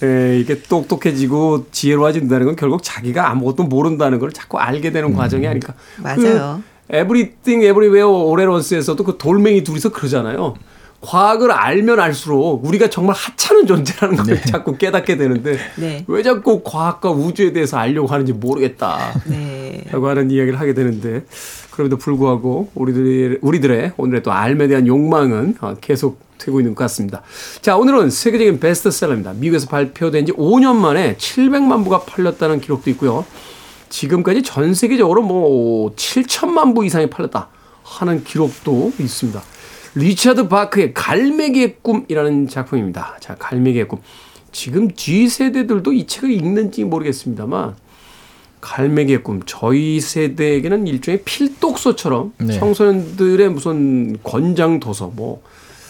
에, 0.03 0.39
이게 0.39 0.61
똑똑해지고 0.63 1.67
지혜로워진다는 1.71 2.45
건 2.47 2.55
결국 2.55 2.81
자기가 2.83 3.29
아무것도 3.29 3.63
모른다는 3.63 4.19
걸 4.19 4.31
자꾸 4.31 4.59
알게 4.59 4.91
되는 4.91 5.13
과정이 5.13 5.47
아닐까. 5.47 5.73
맞아요. 5.97 6.61
그 6.89 6.95
Everything 6.95 7.63
Everywhere 7.63 8.07
All 8.07 8.26
at 8.26 8.38
Once에서도 8.38 9.01
그 9.03 9.17
돌멩이 9.17 9.63
둘이서 9.63 9.89
그러잖아요. 9.89 10.55
과학을 11.03 11.51
알면 11.51 11.99
알수록 11.99 12.65
우리가 12.65 12.89
정말 12.89 13.15
하찮은 13.15 13.67
존재라는 13.67 14.23
걸 14.23 14.41
자꾸 14.41 14.77
깨닫게 14.77 15.17
되는데 15.17 15.57
네. 15.75 16.05
왜 16.07 16.23
자꾸 16.23 16.61
과학과 16.63 17.11
우주에 17.11 17.51
대해서 17.51 17.77
알려고 17.77 18.07
하는지 18.07 18.31
모르겠다. 18.31 19.13
네. 19.25 19.83
라고 19.91 20.07
하는 20.07 20.31
이야기를 20.31 20.59
하게 20.59 20.73
되는데 20.73 21.25
그럼에도 21.71 21.97
불구하고 21.97 22.69
우리들의, 22.73 23.39
우리들의 23.41 23.93
오늘의 23.97 24.23
또 24.23 24.31
앎에 24.31 24.67
대한 24.67 24.87
욕망은 24.87 25.57
어, 25.59 25.75
계속 25.81 26.19
되고 26.37 26.59
있는 26.59 26.73
것 26.73 26.83
같습니다. 26.85 27.21
자, 27.61 27.75
오늘은 27.75 28.09
세계적인 28.09 28.59
베스트셀러입니다. 28.59 29.33
미국에서 29.33 29.67
발표된 29.67 30.25
지 30.25 30.31
5년 30.31 30.75
만에 30.75 31.17
700만 31.17 31.83
부가 31.83 32.01
팔렸다는 32.01 32.61
기록도 32.61 32.89
있고요. 32.91 33.25
지금까지 33.89 34.41
전 34.43 34.73
세계적으로 34.73 35.21
뭐 35.21 35.93
7천만 35.95 36.73
부 36.73 36.85
이상이 36.85 37.09
팔렸다 37.09 37.49
하는 37.83 38.23
기록도 38.23 38.93
있습니다. 38.99 39.41
리차드 39.95 40.47
바크의 40.47 40.93
갈매기의 40.93 41.77
꿈이라는 41.81 42.47
작품입니다. 42.47 43.17
자, 43.19 43.35
갈매기의 43.35 43.87
꿈. 43.87 43.99
지금 44.51 44.91
G세대들도 44.93 45.93
이 45.93 46.05
책을 46.07 46.31
읽는지 46.31 46.83
모르겠습니다만 46.83 47.75
갈매기의 48.61 49.23
꿈 49.23 49.41
저희 49.45 49.99
세대에게는 49.99 50.87
일종의 50.87 51.23
필독서처럼 51.23 52.33
네. 52.37 52.59
청소년들의 52.59 53.49
무슨 53.49 54.17
권장 54.23 54.79
도서 54.79 55.07
뭐 55.13 55.43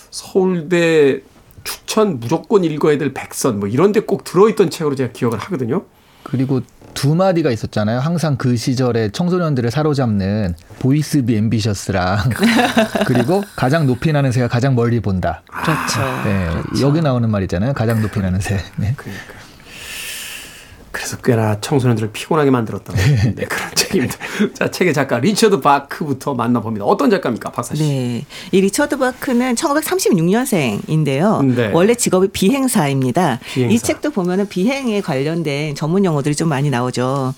서울대 0.10 1.22
추천 1.64 2.20
무조건 2.20 2.64
읽어야 2.64 2.98
될 2.98 3.14
백선 3.14 3.60
뭐 3.60 3.70
이런 3.70 3.92
데 3.92 4.00
꼭 4.00 4.24
들어있던 4.24 4.70
책으로 4.70 4.96
제가 4.96 5.12
기억을 5.14 5.38
하거든요. 5.40 5.84
그리고 6.24 6.62
두 6.94 7.16
마디가 7.16 7.52
있었잖아요. 7.52 8.00
항상 8.00 8.38
그 8.38 8.56
시절에 8.56 9.10
청소년들을 9.10 9.72
사로잡는 9.72 10.56
Boys, 10.80 11.24
be 11.26 11.36
ambitious랑 11.38 12.30
그리고 13.06 13.44
가장 13.56 13.86
높이 13.88 14.12
나는 14.12 14.32
새가 14.32 14.48
가장 14.48 14.76
멀리 14.76 15.00
본다. 15.00 15.42
그렇죠. 15.48 16.02
네, 16.26 16.50
여기 16.82 17.02
나오는 17.02 17.30
말이잖아요. 17.30 17.74
가장 17.74 18.02
높이 18.02 18.20
나는 18.20 18.40
새. 18.40 18.60
네. 18.78 18.96
그래서 20.92 21.18
꽤나 21.18 21.60
청소년들을 21.60 22.12
피곤하게 22.14 22.52
만들었던 22.52 22.96
네, 23.36 23.46
그런 23.46 23.72
책입니다. 23.76 24.16
자, 24.54 24.70
책의 24.72 24.94
작가 24.94 25.20
리처드 25.20 25.60
바크부터 25.62 26.34
만나봅니다. 26.34 26.86
어떤 26.86 27.10
작가입니까, 27.10 27.52
박사 27.52 27.76
씨? 27.76 27.84
네. 27.84 28.26
이 28.52 28.62
리처드 28.62 28.98
바크는 28.98 29.56
1936년생인데요. 29.56 31.56
네. 31.56 31.72
원래 31.74 31.96
직업이 31.96 32.28
비행사입니다. 32.30 33.40
비행사. 33.54 33.74
이 33.76 33.80
책도 33.80 34.12
보면은 34.12 34.48
비행에 34.48 35.02
관련된 35.02 35.76
전문 35.76 36.06
용어들이 36.06 36.36
좀 36.36 36.50
많이 36.50 36.70
나오죠. 36.70 37.34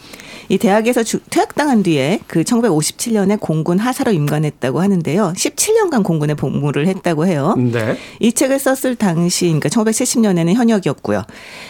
이 0.47 0.59
대학에서 0.59 1.01
주- 1.03 1.19
퇴학당한 1.31 1.81
뒤에 1.81 2.19
그 2.27 2.43
1957년에 2.43 3.39
공군 3.39 3.79
하사로 3.79 4.11
임관했다고 4.11 4.79
하는데요. 4.79 5.33
17년간 5.35 6.03
공군에 6.03 6.35
복무를 6.35 6.87
했다고 6.87 7.25
해요. 7.25 7.55
네. 7.57 7.97
이 8.19 8.31
책을 8.31 8.59
썼을 8.59 8.95
당시, 8.95 9.45
그러니까 9.45 9.69
1970년에는 9.69 10.53
현역이었고요. 10.53 11.23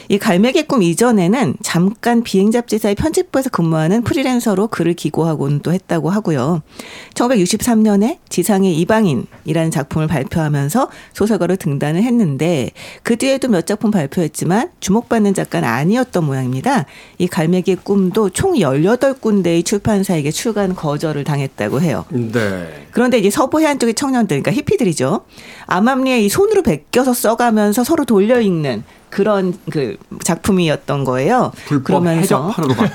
이 0.10 0.18
갈매기 0.18 0.64
꿈 0.64 0.84
이전에는 0.84 1.56
잠깐 1.64 2.22
비행 2.24 2.52
잡지사의 2.52 2.96
편집부에서 2.96 3.50
근무하는 3.50 4.04
프리랜서 4.04 4.55
로 4.56 4.68
글을 4.68 4.94
기고하고는 4.94 5.60
또 5.60 5.74
했다고 5.74 6.10
하고요. 6.10 6.62
1963년에 7.14 8.20
지상의 8.30 8.78
이방인이라는 8.80 9.70
작품을 9.72 10.08
발표하면서 10.08 10.90
소설가로 11.14 11.58
등단을 11.58 12.04
했는데 12.04 12.72
그 13.04 13.18
뒤에도 13.18 13.50
몇 13.50 13.68
작품 13.68 13.92
발표했지만 13.92 14.70
주목받는 14.80 15.34
작가는 15.34 15.68
아니었던 15.68 16.24
모양입니다. 16.24 16.86
이 17.18 17.28
갈매기의 17.28 17.78
꿈도 17.84 18.30
총 18.30 18.54
18군데의 18.54 19.66
출판사에게 19.66 20.32
출간 20.32 20.74
거절을 20.74 21.26
당했다고 21.26 21.82
해요. 21.82 22.06
네. 22.10 22.88
그런데 22.92 23.18
이제 23.18 23.30
서부 23.30 23.60
해안 23.60 23.78
쪽의 23.78 23.94
청년들, 23.94 24.42
그러니까 24.42 24.52
히피들이죠. 24.52 25.26
암암리에 25.68 26.22
이 26.22 26.30
손으로 26.30 26.62
베껴서 26.62 27.14
써가면서 27.14 27.84
서로 27.84 28.06
돌려 28.06 28.40
읽는 28.40 28.84
그런 29.16 29.58
그 29.72 29.96
작품이었던 30.26 31.06
거예요. 31.06 31.54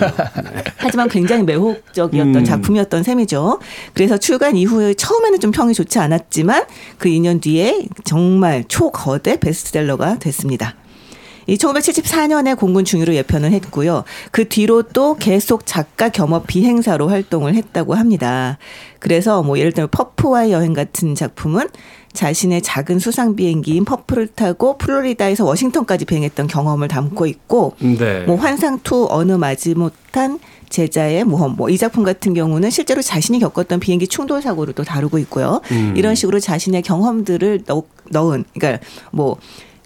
네. 0.03 0.65
하지만 0.77 1.09
굉장히 1.09 1.45
매혹적이었던 1.45 2.37
음. 2.37 2.45
작품이었던 2.45 3.03
셈이죠. 3.03 3.59
그래서 3.95 4.19
출간 4.19 4.55
이후에 4.55 4.93
처음에는 4.93 5.41
좀 5.41 5.51
평이 5.51 5.73
좋지 5.73 5.99
않았지만 5.99 6.67
그 6.99 7.09
2년 7.09 7.41
뒤에 7.41 7.87
정말 8.05 8.65
초거대 8.69 9.41
베스트셀러가 9.41 10.19
됐습니다. 10.19 10.75
이 11.47 11.57
1974년에 11.57 12.57
공군 12.57 12.85
중위로 12.85 13.15
예편을 13.15 13.51
했고요. 13.53 14.05
그 14.31 14.47
뒤로 14.47 14.83
또 14.83 15.17
계속 15.17 15.65
작가 15.65 16.11
겸업 16.11 16.47
비행사로 16.47 17.09
활동을 17.09 17.55
했다고 17.55 17.95
합니다. 17.95 18.59
그래서 18.99 19.43
뭐 19.43 19.59
예를 19.59 19.73
들면 19.73 19.89
퍼프와의 19.91 20.53
여행 20.53 20.75
같은 20.75 21.15
작품은 21.15 21.69
자신의 22.13 22.63
작은 22.63 22.99
수상 22.99 23.37
비행기인 23.37 23.85
퍼프를 23.85 24.27
타고 24.29 24.77
플로리다에서 24.79 25.45
워싱턴까지 25.45 26.05
비행했던 26.05 26.47
경험을 26.49 26.89
담고 26.89 27.27
있고 27.27 27.75
네. 27.79 28.25
뭐 28.27 28.37
환상 28.37 28.81
two 28.83 29.07
어느 29.11 29.33
마지 29.33 29.75
못한 29.75 30.39
제자의 30.69 31.25
모험 31.25 31.57
뭐 31.57 31.69
이 31.71 31.79
작품 31.79 32.03
같은 32.05 32.35
경우는 32.35 32.71
실제로 32.71 33.01
자신이 33.03 33.39
겪었던 33.41 33.81
비행기 33.81 34.09
충돌 34.09 34.43
사고를 34.43 34.75
또 34.75 34.83
다루고 34.85 35.19
있고요. 35.19 35.61
음. 35.73 35.95
이런 35.97 36.15
식으로 36.15 36.41
자신의 36.41 36.83
경험들을 36.83 37.65
넣, 37.67 37.85
넣은 38.11 38.45
그러니까 38.55 38.85
뭐 39.13 39.37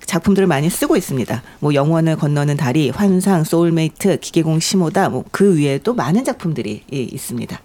작품들을 0.04 0.46
많이 0.46 0.68
쓰고 0.68 0.96
있습니다. 0.96 1.42
뭐 1.60 1.72
영원을 1.72 2.16
건너는 2.16 2.56
다리, 2.58 2.90
환상, 2.90 3.44
소울메이트, 3.44 4.20
기계공 4.20 4.60
시모다 4.60 5.08
뭐 5.08 5.24
그 5.30 5.58
위에 5.58 5.78
또 5.82 5.94
많은 5.94 6.24
작품들이 6.24 6.82
예, 6.92 6.96
있습니다. 6.98 7.58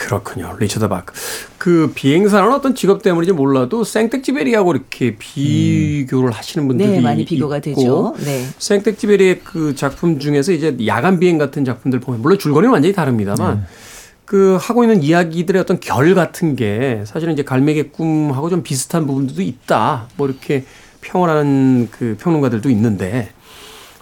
그렇군요. 0.00 0.56
리처드 0.58 0.88
바크. 0.88 1.12
그 1.58 1.92
비행사는 1.94 2.50
어떤 2.52 2.74
직업 2.74 3.02
때문인지 3.02 3.32
몰라도 3.32 3.84
생텍쥐베리하고 3.84 4.72
이렇게 4.72 5.16
비교를 5.16 6.30
하시는 6.30 6.66
분들이 6.66 6.88
네, 6.88 7.00
많이 7.00 7.24
비교가 7.26 7.58
있고 7.58 7.64
되죠. 7.64 8.14
네. 8.24 8.46
생텍쥐베리의 8.58 9.40
그 9.44 9.74
작품 9.74 10.18
중에서 10.18 10.52
이제 10.52 10.76
야간 10.86 11.20
비행 11.20 11.36
같은 11.36 11.66
작품들 11.66 12.00
보면 12.00 12.22
물론 12.22 12.38
줄거리는 12.38 12.72
완전히 12.72 12.94
다릅니다만 12.94 13.60
네. 13.60 13.66
그 14.24 14.56
하고 14.60 14.84
있는 14.84 15.02
이야기들의 15.02 15.60
어떤 15.60 15.80
결 15.80 16.14
같은 16.14 16.56
게 16.56 17.02
사실은 17.04 17.34
이제 17.34 17.42
갈매기 17.42 17.90
꿈하고 17.90 18.48
좀 18.48 18.62
비슷한 18.62 19.06
부분들도 19.06 19.42
있다. 19.42 20.08
뭐 20.16 20.28
이렇게 20.28 20.64
평을 21.02 21.28
하는 21.28 21.88
그 21.90 22.16
평론가들도 22.18 22.70
있는데 22.70 23.32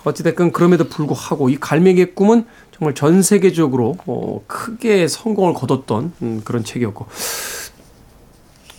어찌됐건 0.04 0.52
그럼에도 0.52 0.88
불구하고 0.88 1.48
이 1.50 1.56
갈매기의 1.58 2.14
꿈은 2.14 2.44
정말 2.78 2.94
전 2.94 3.22
세계적으로 3.22 3.96
어, 4.06 4.40
크게 4.46 5.08
성공을 5.08 5.54
거뒀던 5.54 6.12
음, 6.22 6.40
그런 6.44 6.62
책이었고 6.62 7.06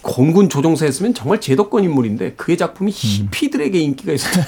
공군 0.02 0.48
조종사였으면 0.48 1.14
정말 1.14 1.42
제도권 1.42 1.84
인물인데 1.84 2.34
그의 2.34 2.58
작품이 2.58 2.92
히피들에게 2.94 3.78
인기가 3.78 4.14
있었던 4.14 4.44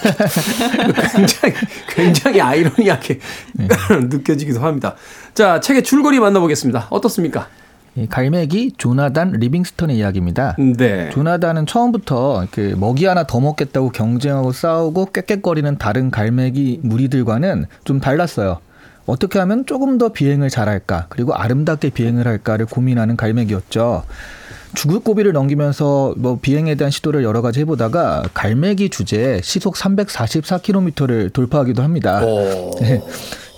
굉장히 1.11 1.55
굉장히 1.89 2.41
아이러니하게 2.41 3.19
느껴지기도 4.09 4.61
합니다. 4.61 4.95
자 5.33 5.59
책의 5.59 5.83
줄거리 5.83 6.19
만나보겠습니다. 6.21 6.87
어떻습니까? 6.89 7.49
이 7.95 8.07
갈매기 8.07 8.75
조나단 8.77 9.33
리빙스턴의 9.33 9.97
이야기입니다. 9.97 10.55
네. 10.77 11.09
조나단은 11.09 11.65
처음부터 11.65 12.47
그 12.49 12.73
먹이 12.77 13.03
하나 13.05 13.25
더 13.27 13.41
먹겠다고 13.41 13.89
경쟁하고 13.89 14.53
싸우고 14.53 15.07
꽥꽥거리는 15.07 15.77
다른 15.77 16.09
갈매기 16.09 16.79
무리들과는 16.83 17.65
좀 17.83 17.99
달랐어요. 17.99 18.59
어떻게 19.05 19.39
하면 19.39 19.65
조금 19.65 19.97
더 19.97 20.09
비행을 20.09 20.49
잘할까, 20.49 21.07
그리고 21.09 21.33
아름답게 21.33 21.89
비행을 21.89 22.27
할까를 22.27 22.65
고민하는 22.65 23.17
갈매기였죠. 23.17 24.03
죽을 24.73 24.99
고비를 24.99 25.33
넘기면서 25.33 26.13
뭐 26.17 26.39
비행에 26.41 26.75
대한 26.75 26.91
시도를 26.91 27.23
여러 27.23 27.41
가지 27.41 27.59
해보다가 27.61 28.23
갈매기 28.33 28.89
주제에 28.89 29.41
시속 29.41 29.75
344km를 29.75 31.33
돌파하기도 31.33 31.83
합니다. 31.83 32.23
오, 32.23 32.71
네. 32.81 33.01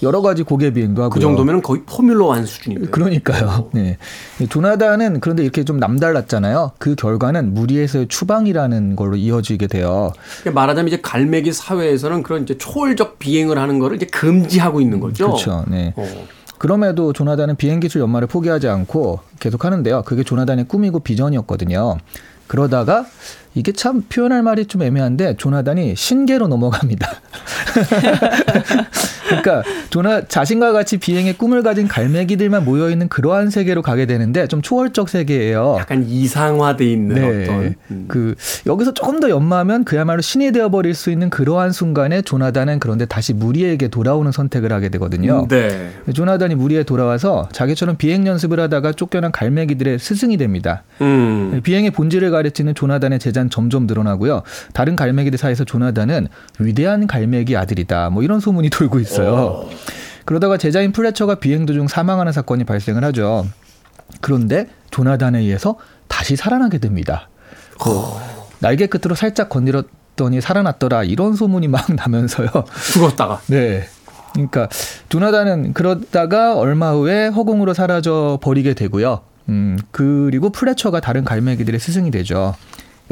여러 0.01 0.21
가지 0.21 0.43
고개 0.43 0.71
비행도 0.71 1.01
하고요. 1.01 1.13
그 1.13 1.19
정도면 1.21 1.61
거의 1.61 1.81
포뮬러 1.85 2.25
원 2.25 2.45
수준인데. 2.45 2.87
그러니까요. 2.87 3.69
네. 3.73 3.97
이 4.41 4.47
조나단은 4.47 5.21
그런데 5.21 5.43
이렇게 5.43 5.63
좀 5.63 5.77
남달랐잖아요. 5.77 6.73
그 6.77 6.95
결과는 6.95 7.53
무리에서의 7.53 8.09
추방이라는 8.09 8.97
걸로 8.97 9.15
이어지게 9.15 9.67
돼요. 9.67 10.11
그러니까 10.41 10.59
말하자면 10.59 10.87
이제 10.89 10.99
갈매기 11.01 11.53
사회에서는 11.53 12.23
그런 12.23 12.43
이제 12.43 12.57
초월적 12.57 13.17
비행을 13.19 13.57
하는 13.57 13.79
거를 13.79 13.95
이제 13.95 14.05
금지하고 14.07 14.81
있는 14.81 14.99
거죠. 14.99 15.27
그렇죠. 15.27 15.63
네. 15.69 15.93
어. 15.95 16.27
그럼에도 16.63 17.11
조나단은 17.11 17.57
비행 17.57 17.81
기술 17.81 17.99
연마를 17.99 18.25
포기하지 18.25 18.69
않고 18.69 19.19
계속 19.41 19.65
하는데요. 19.65 20.03
그게 20.03 20.23
조나단의 20.23 20.69
꿈이고 20.69 21.01
비전이었거든요. 21.01 21.97
그러다가 22.47 23.05
이게 23.55 23.71
참 23.71 24.01
표현할 24.09 24.41
말이 24.41 24.65
좀 24.65 24.81
애매한데 24.81 25.37
조나단이 25.37 25.95
신계로 25.95 26.47
넘어갑니다. 26.47 27.07
그러니까 29.27 29.63
조나 29.89 30.25
자신과 30.25 30.71
같이 30.71 30.97
비행의 30.97 31.37
꿈을 31.37 31.63
가진 31.63 31.87
갈매기들만 31.87 32.65
모여 32.65 32.89
있는 32.89 33.07
그러한 33.07 33.49
세계로 33.49 33.81
가게 33.81 34.05
되는데 34.05 34.47
좀 34.47 34.61
초월적 34.61 35.09
세계예요. 35.09 35.77
약간 35.79 36.03
이상화돼 36.07 36.85
있는 36.85 37.43
어떤 37.43 37.75
음. 37.91 38.05
그 38.07 38.35
여기서 38.65 38.93
조금 38.93 39.19
더 39.19 39.29
연마하면 39.29 39.85
그야말로 39.85 40.21
신이 40.21 40.51
되어 40.51 40.69
버릴 40.69 40.93
수 40.93 41.11
있는 41.11 41.29
그러한 41.29 41.71
순간에 41.71 42.21
조나단은 42.21 42.79
그런데 42.79 43.05
다시 43.05 43.33
무리에게 43.33 43.87
돌아오는 43.87 44.31
선택을 44.31 44.71
하게 44.71 44.89
되거든요. 44.89 45.47
네. 45.47 45.91
조나단이 46.13 46.55
무리에 46.55 46.83
돌아와서 46.83 47.47
자기처럼 47.51 47.97
비행 47.97 48.27
연습을 48.27 48.59
하다가 48.59 48.93
쫓겨난 48.93 49.31
갈매기들의 49.31 49.99
스승이 49.99 50.37
됩니다. 50.37 50.83
음. 51.01 51.61
비행의 51.63 51.91
본질을 51.91 52.31
가르치는 52.31 52.75
조나단의 52.75 53.19
제자 53.19 53.42
는 53.43 53.49
점점 53.49 53.85
늘어나고요. 53.87 54.43
다른 54.73 54.95
갈매기들 54.95 55.37
사이에서 55.37 55.63
조나단은 55.65 56.27
위대한 56.59 57.07
갈매기 57.07 57.57
아들이다. 57.57 58.09
뭐 58.09 58.23
이런 58.23 58.39
소문이 58.39 58.69
돌고 58.71 58.99
있어요. 58.99 59.67
그러다가 60.25 60.57
제자인 60.57 60.91
플래처가 60.91 61.35
비행 61.35 61.65
도중 61.65 61.87
사망하는 61.87 62.31
사건이 62.31 62.63
발생을 62.63 63.03
하죠. 63.05 63.45
그런데 64.21 64.67
조나단에 64.91 65.39
의해서 65.39 65.77
다시 66.07 66.35
살아나게 66.35 66.77
됩니다. 66.77 67.29
그 67.79 67.89
날개 68.59 68.87
끝으로 68.87 69.15
살짝 69.15 69.49
건드렸더니 69.49 70.39
살아났더라 70.39 71.03
이런 71.03 71.35
소문이 71.35 71.67
막 71.67 71.85
나면서요. 71.93 72.47
죽었다가 72.93 73.41
네. 73.47 73.83
그러니까 74.33 74.67
조나단은 75.09 75.73
그러다가 75.73 76.57
얼마 76.57 76.91
후에 76.91 77.27
허공으로 77.27 77.73
사라져 77.73 78.39
버리게 78.41 78.73
되고요. 78.73 79.21
음, 79.49 79.77
그리고 79.91 80.49
플래처가 80.49 81.01
다른 81.01 81.23
갈매기들의 81.23 81.79
스승이 81.79 82.11
되죠. 82.11 82.55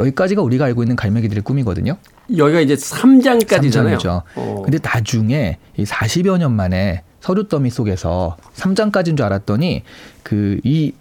여기까지가 0.02 0.42
우리가 0.42 0.66
알고 0.66 0.84
있는 0.84 0.96
갈매기들의 0.96 1.44
꿈이거든요. 1.44 1.98
여기가 2.36 2.60
이제 2.62 2.76
3장까지잖아요. 2.76 3.72
삼장이죠. 3.72 4.24
어. 4.36 4.62
근데 4.64 4.78
나중에 4.82 5.58
이 5.78 5.84
40여 5.84 6.38
년 6.38 6.54
만에 6.54 7.04
서류 7.20 7.48
더미 7.48 7.70
속에서 7.70 8.36
3장까지인 8.56 9.16
줄 9.16 9.26
알았더니 9.26 9.84
그 10.24 10.60
이 10.64 10.94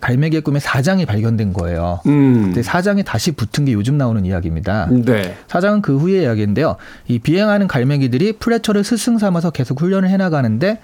갈매기의 0.00 0.42
꿈에 0.42 0.58
4장이 0.58 1.06
발견된 1.06 1.52
거예요. 1.52 2.00
음. 2.06 2.52
근데 2.52 2.60
4장에 2.62 3.04
다시 3.04 3.32
붙은 3.32 3.64
게 3.66 3.72
요즘 3.72 3.98
나오는 3.98 4.24
이야기입니다. 4.24 4.88
네. 4.90 5.36
사장은 5.48 5.82
그 5.82 5.96
후의 5.98 6.22
이야기인데요. 6.22 6.76
이 7.08 7.18
비행하는 7.18 7.66
갈매기들이 7.66 8.34
플래처를 8.34 8.84
스승 8.84 9.18
삼아서 9.18 9.50
계속 9.50 9.80
훈련을 9.80 10.08
해나가는데 10.08 10.80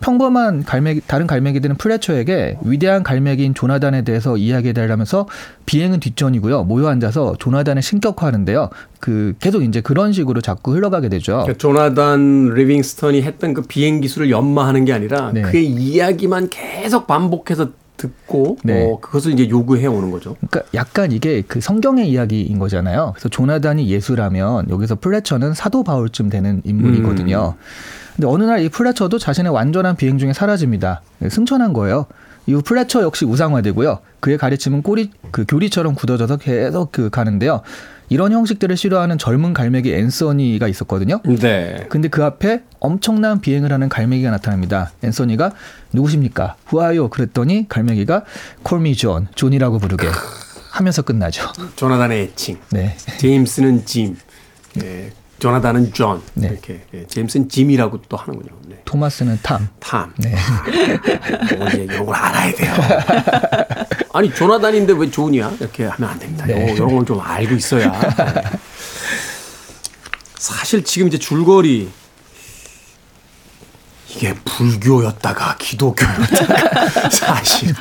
평범한 0.00 0.64
갈매기 0.64 1.02
다른 1.06 1.26
갈매기들은 1.26 1.76
플래처에게 1.76 2.58
위대한 2.64 3.02
갈매기인 3.02 3.54
조나단에 3.54 4.02
대해서 4.02 4.36
이야기해달라면서 4.36 5.26
비행은 5.64 6.00
뒷전이고요. 6.00 6.64
모여 6.64 6.88
앉아서 6.88 7.36
조나단을 7.38 7.82
신격화하는데요. 7.82 8.70
그 9.00 9.34
계속 9.40 9.62
이제 9.62 9.80
그런 9.80 10.12
식으로 10.12 10.40
자꾸 10.40 10.74
흘러가게 10.74 11.08
되죠. 11.08 11.32
그러니까 11.32 11.58
조나단 11.58 12.54
리빙스턴이 12.54 13.22
했던 13.22 13.54
그 13.54 13.62
비행 13.62 14.00
기술을 14.00 14.30
연마하는 14.30 14.84
게 14.84 14.92
아니라 14.92 15.32
네. 15.32 15.42
그의 15.42 15.66
이야기만 15.66 16.50
계속 16.50 17.06
반복해서 17.06 17.70
듣고 17.96 18.58
네. 18.62 18.84
어, 18.84 19.00
그것을 19.00 19.32
이제 19.32 19.48
요구해 19.48 19.86
오는 19.86 20.10
거죠. 20.10 20.36
그러니까 20.36 20.62
약간 20.74 21.12
이게 21.12 21.42
그 21.42 21.60
성경의 21.60 22.10
이야기인 22.10 22.58
거잖아요. 22.58 23.12
그래서 23.14 23.28
조나단이 23.28 23.88
예수라면 23.88 24.68
여기서 24.68 24.96
플래처는 24.96 25.54
사도 25.54 25.82
바울쯤 25.82 26.28
되는 26.28 26.60
인물이거든요. 26.64 27.54
근데 28.16 28.26
어느 28.28 28.44
날 28.44 28.60
이 28.60 28.68
플래처도 28.70 29.18
자신의 29.18 29.52
완전한 29.52 29.94
비행 29.96 30.16
중에 30.18 30.32
사라집니다. 30.32 31.02
네, 31.18 31.28
승천한 31.28 31.72
거예요. 31.74 32.06
이후 32.46 32.62
플래처 32.62 33.02
역시 33.02 33.24
우상화되고요. 33.24 33.98
그의 34.20 34.38
가르침은 34.38 34.82
꼬리 34.82 35.10
그 35.30 35.44
교리처럼 35.46 35.94
굳어져서 35.94 36.38
계속 36.38 36.92
그 36.92 37.10
가는데요. 37.10 37.60
이런 38.08 38.32
형식들을 38.32 38.76
싫어하는 38.76 39.18
젊은 39.18 39.52
갈매기 39.52 39.92
앤서니가 39.92 40.68
있었거든요. 40.68 41.20
네. 41.24 41.86
근데 41.88 42.08
그 42.08 42.24
앞에 42.24 42.62
엄청난 42.78 43.40
비행을 43.40 43.72
하는 43.72 43.88
갈매기가 43.88 44.30
나타납니다. 44.30 44.92
앤서니가 45.02 45.50
누구십니까? 45.92 46.54
후아요. 46.66 47.08
그랬더니 47.08 47.68
갈매기가 47.68 48.22
Call 48.62 48.83
me 48.83 48.94
Jon, 48.94 49.26
존이라고 49.34 49.78
부르게 49.80 50.06
하면서 50.70 51.02
끝나죠. 51.02 51.50
조나단의 51.74 52.22
애칭. 52.22 52.58
네. 52.70 52.96
제임스는 53.18 53.84
짐. 53.84 54.16
예. 54.82 55.10
조나단은 55.38 55.92
존. 55.92 56.22
네. 56.34 56.48
이렇게. 56.48 56.82
예. 56.94 57.06
제임스는 57.06 57.48
짐이라고 57.48 58.02
또 58.08 58.16
하는군요. 58.16 58.50
네. 58.66 58.80
토마스는 58.84 59.38
탐. 59.42 59.68
탐. 59.80 60.12
네. 60.16 60.34
어, 60.34 61.68
이제 61.68 61.84
이런 61.84 62.06
걸 62.06 62.14
알아야 62.14 62.52
돼요. 62.54 62.72
아니 64.12 64.32
조나단인데 64.32 64.94
왜 64.94 65.10
존이야? 65.10 65.56
이렇게 65.60 65.84
하면 65.84 66.10
안 66.10 66.18
됩니다. 66.18 66.46
네. 66.46 66.70
요, 66.70 66.74
이런 66.74 66.94
걸 66.96 67.04
좀 67.04 67.20
알고 67.20 67.54
있어야. 67.54 67.90
네. 67.92 68.42
사실 70.38 70.82
지금 70.84 71.08
이제 71.08 71.18
줄거리 71.18 71.90
이게 74.16 74.34
불교였다가 74.44 75.56
기독교였다가 75.58 77.08
사실은 77.10 77.74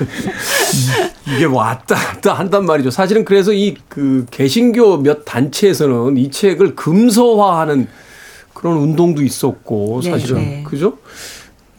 이게 1.28 1.48
뭐 1.48 1.60
왔다 1.62 1.96
갔다 1.96 2.34
한단 2.34 2.66
말이죠. 2.66 2.92
사실은 2.92 3.24
그래서 3.26 3.54
이 3.54 3.76
그 3.88 4.26
개신교 4.30 4.98
몇 4.98 5.24
단체에서는 5.24 6.18
이 6.18 6.30
책을 6.30 6.76
금서화하는 6.76 7.88
그런 8.54 8.78
운동도 8.78 9.24
있었고 9.24 10.02
네, 10.04 10.12
사실은 10.12 10.36
네. 10.36 10.64
그죠? 10.68 10.98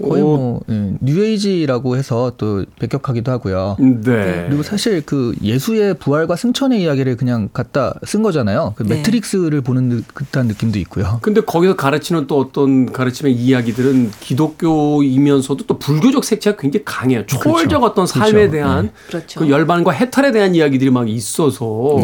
거의 0.03 0.23
어, 0.23 0.27
뭐 0.27 0.61
예, 0.69 0.93
뉴에이지라고 1.01 1.97
해서 1.97 2.33
또 2.37 2.65
배격하기도 2.79 3.33
하고요. 3.33 3.77
네. 3.79 4.45
그리고 4.47 4.63
사실 4.63 5.01
그 5.07 5.35
예수의 5.43 5.95
부활과 5.95 6.37
승천의 6.37 6.83
이야기를 6.83 7.17
그냥 7.17 7.49
갖다 7.53 7.95
쓴 8.05 8.23
거잖아요. 8.23 8.75
그 8.77 8.83
네. 8.83 8.97
매트릭스를 8.97 9.63
보는 9.63 9.89
듯- 9.89 10.05
듯한 10.15 10.49
느낌도 10.49 10.79
있고요. 10.81 11.19
근데 11.23 11.41
거기서 11.41 11.77
가르치는 11.77 12.27
또 12.27 12.39
어떤 12.39 12.93
가르침의 12.93 13.33
이야기들은 13.35 14.11
기독교이면서도 14.21 15.65
또 15.67 15.79
불교적 15.79 16.25
색채가 16.25 16.57
굉장히 16.61 16.85
강해요. 16.85 17.25
초월적 17.27 17.83
어떤 17.83 18.07
삶에 18.07 18.33
그렇죠. 18.33 18.51
대한 18.53 18.91
그렇죠. 19.09 19.41
그 19.41 19.49
열반과 19.51 19.93
해탈에 19.93 20.33
대한 20.33 20.55
이야기들이 20.55 20.91
막 20.91 21.09
있어서 21.09 21.99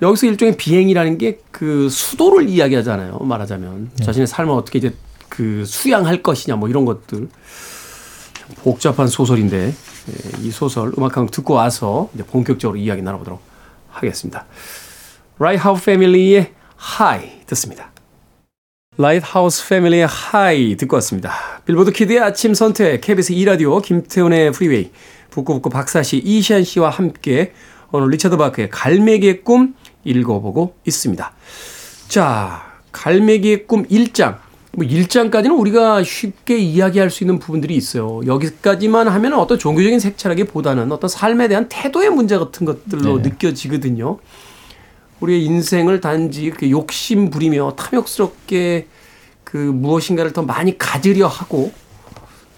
여기서 0.00 0.26
일종의 0.26 0.56
비행이라는 0.56 1.18
게 1.18 1.38
그 1.52 1.88
수도를 1.90 2.48
이야기하잖아요. 2.48 3.18
말하자면 3.20 3.90
자신의 4.02 4.26
삶을 4.26 4.52
어떻게 4.52 4.78
이제 4.80 4.92
그 5.32 5.64
수양할 5.64 6.22
것이냐 6.22 6.56
뭐 6.56 6.68
이런 6.68 6.84
것들 6.84 7.28
참 8.34 8.48
복잡한 8.62 9.08
소설인데 9.08 9.66
예, 9.68 10.42
이 10.42 10.50
소설 10.50 10.92
음악 10.98 11.16
한 11.16 11.24
곡 11.24 11.30
듣고 11.30 11.54
와서 11.54 12.10
이제 12.12 12.22
본격적으로 12.22 12.76
이야기 12.78 13.00
나눠보도록 13.00 13.40
하겠습니다. 13.88 14.44
라이트하우스 15.38 15.86
패밀리의 15.86 16.52
High 16.76 17.40
듣습니다. 17.46 17.90
라이트하우스 18.98 19.66
패밀리의 19.68 20.06
High 20.06 20.76
듣고 20.76 20.96
왔습니다. 20.96 21.32
빌보드 21.64 21.92
Kid의 21.92 22.20
아침 22.20 22.52
선택 22.52 23.00
KBS 23.00 23.32
2라디오 23.32 23.80
김태훈의 23.80 24.52
프리웨이 24.52 24.90
북구북구 25.30 25.70
박사씨 25.70 26.18
이시안 26.18 26.62
씨와 26.64 26.90
함께 26.90 27.54
오늘 27.90 28.10
리처드 28.10 28.36
바크의 28.36 28.68
갈매기의 28.68 29.44
꿈 29.44 29.74
읽어보고 30.04 30.76
있습니다. 30.86 31.32
자, 32.08 32.62
갈매기의 32.92 33.66
꿈 33.66 33.86
1장. 33.86 34.41
뭐 34.74 34.86
1장까지는 34.86 35.58
우리가 35.58 36.02
쉽게 36.02 36.56
이야기할 36.58 37.10
수 37.10 37.24
있는 37.24 37.38
부분들이 37.38 37.76
있어요. 37.76 38.20
여기까지만 38.26 39.06
하면 39.06 39.34
어떤 39.34 39.58
종교적인 39.58 40.00
색채라기보다는 40.00 40.90
어떤 40.92 41.08
삶에 41.08 41.48
대한 41.48 41.68
태도의 41.68 42.10
문제 42.10 42.38
같은 42.38 42.64
것들로 42.64 43.20
네. 43.20 43.28
느껴지거든요. 43.28 44.18
우리의 45.20 45.44
인생을 45.44 46.00
단지 46.00 46.42
이렇게 46.44 46.70
욕심 46.70 47.28
부리며 47.30 47.74
탐욕스럽게 47.76 48.86
그 49.44 49.56
무엇인가를 49.58 50.32
더 50.32 50.42
많이 50.42 50.78
가지려 50.78 51.26
하고 51.26 51.70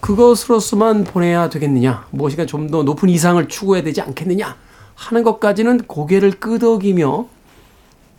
그것으로서만 0.00 1.05
보내야 1.05 1.48
되겠느냐 1.48 2.07
무엇인가 2.11 2.46
좀 2.46 2.68
더 2.70 2.83
높은 2.85 3.09
이상을 3.09 3.46
추구해야 3.48 3.83
되지 3.83 4.00
않겠느냐 4.03 4.57
하는 4.94 5.22
것까지는 5.24 5.79
고개를 5.87 6.33
끄덕이며 6.33 7.27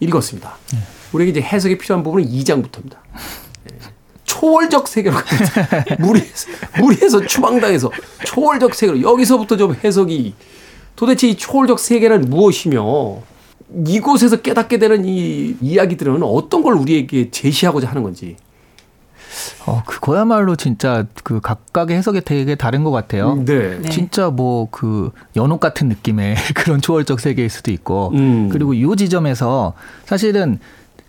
읽었습니다. 0.02 0.58
우리에게 1.14 1.32
이제 1.32 1.42
해석이 1.42 1.78
필요한 1.78 2.04
부분은 2.04 2.28
2장부터입니다. 2.28 2.98
초월적 4.24 4.88
세계로 4.88 5.16
갑니다. 5.16 5.86
무리에서, 6.00 6.48
무리에서 6.80 7.26
추방당해서 7.26 7.92
초월적 8.26 8.74
세계로 8.74 9.02
여기서부터 9.02 9.56
좀 9.58 9.76
해석이 9.84 10.34
도대체 10.96 11.28
이 11.30 11.36
초월적 11.36 11.80
세계는 11.80 12.22
무엇이며 12.30 13.22
이곳에서 13.88 14.38
깨닫게 14.38 14.78
되는 14.78 15.06
이 15.06 15.56
이야기들은 15.62 16.24
어떤 16.24 16.64
걸 16.64 16.76
우리에게 16.76 17.30
제시하고자 17.32 17.90
하는 17.90 18.04
건지. 18.04 18.36
어, 19.66 19.84
그거야말로 19.86 20.56
진짜 20.56 21.06
그 21.24 21.42
각각의 21.42 21.98
해석이 21.98 22.22
되게 22.22 22.56
다른 22.56 22.84
것 22.84 22.92
같아요. 22.92 23.36
네. 23.46 23.80
네. 23.80 23.90
진짜 23.90 24.30
뭐 24.30 24.68
그 24.72 25.12
연옥 25.36 25.60
같은 25.60 25.90
느낌의 25.90 26.36
그런 26.56 26.82
초월적 26.82 27.20
세계일 27.20 27.50
수도 27.50 27.72
있고 27.72 28.12
음. 28.14 28.50
그리고 28.52 28.74
이 28.74 28.96
지점에서 28.96 29.74
사실은 30.06 30.60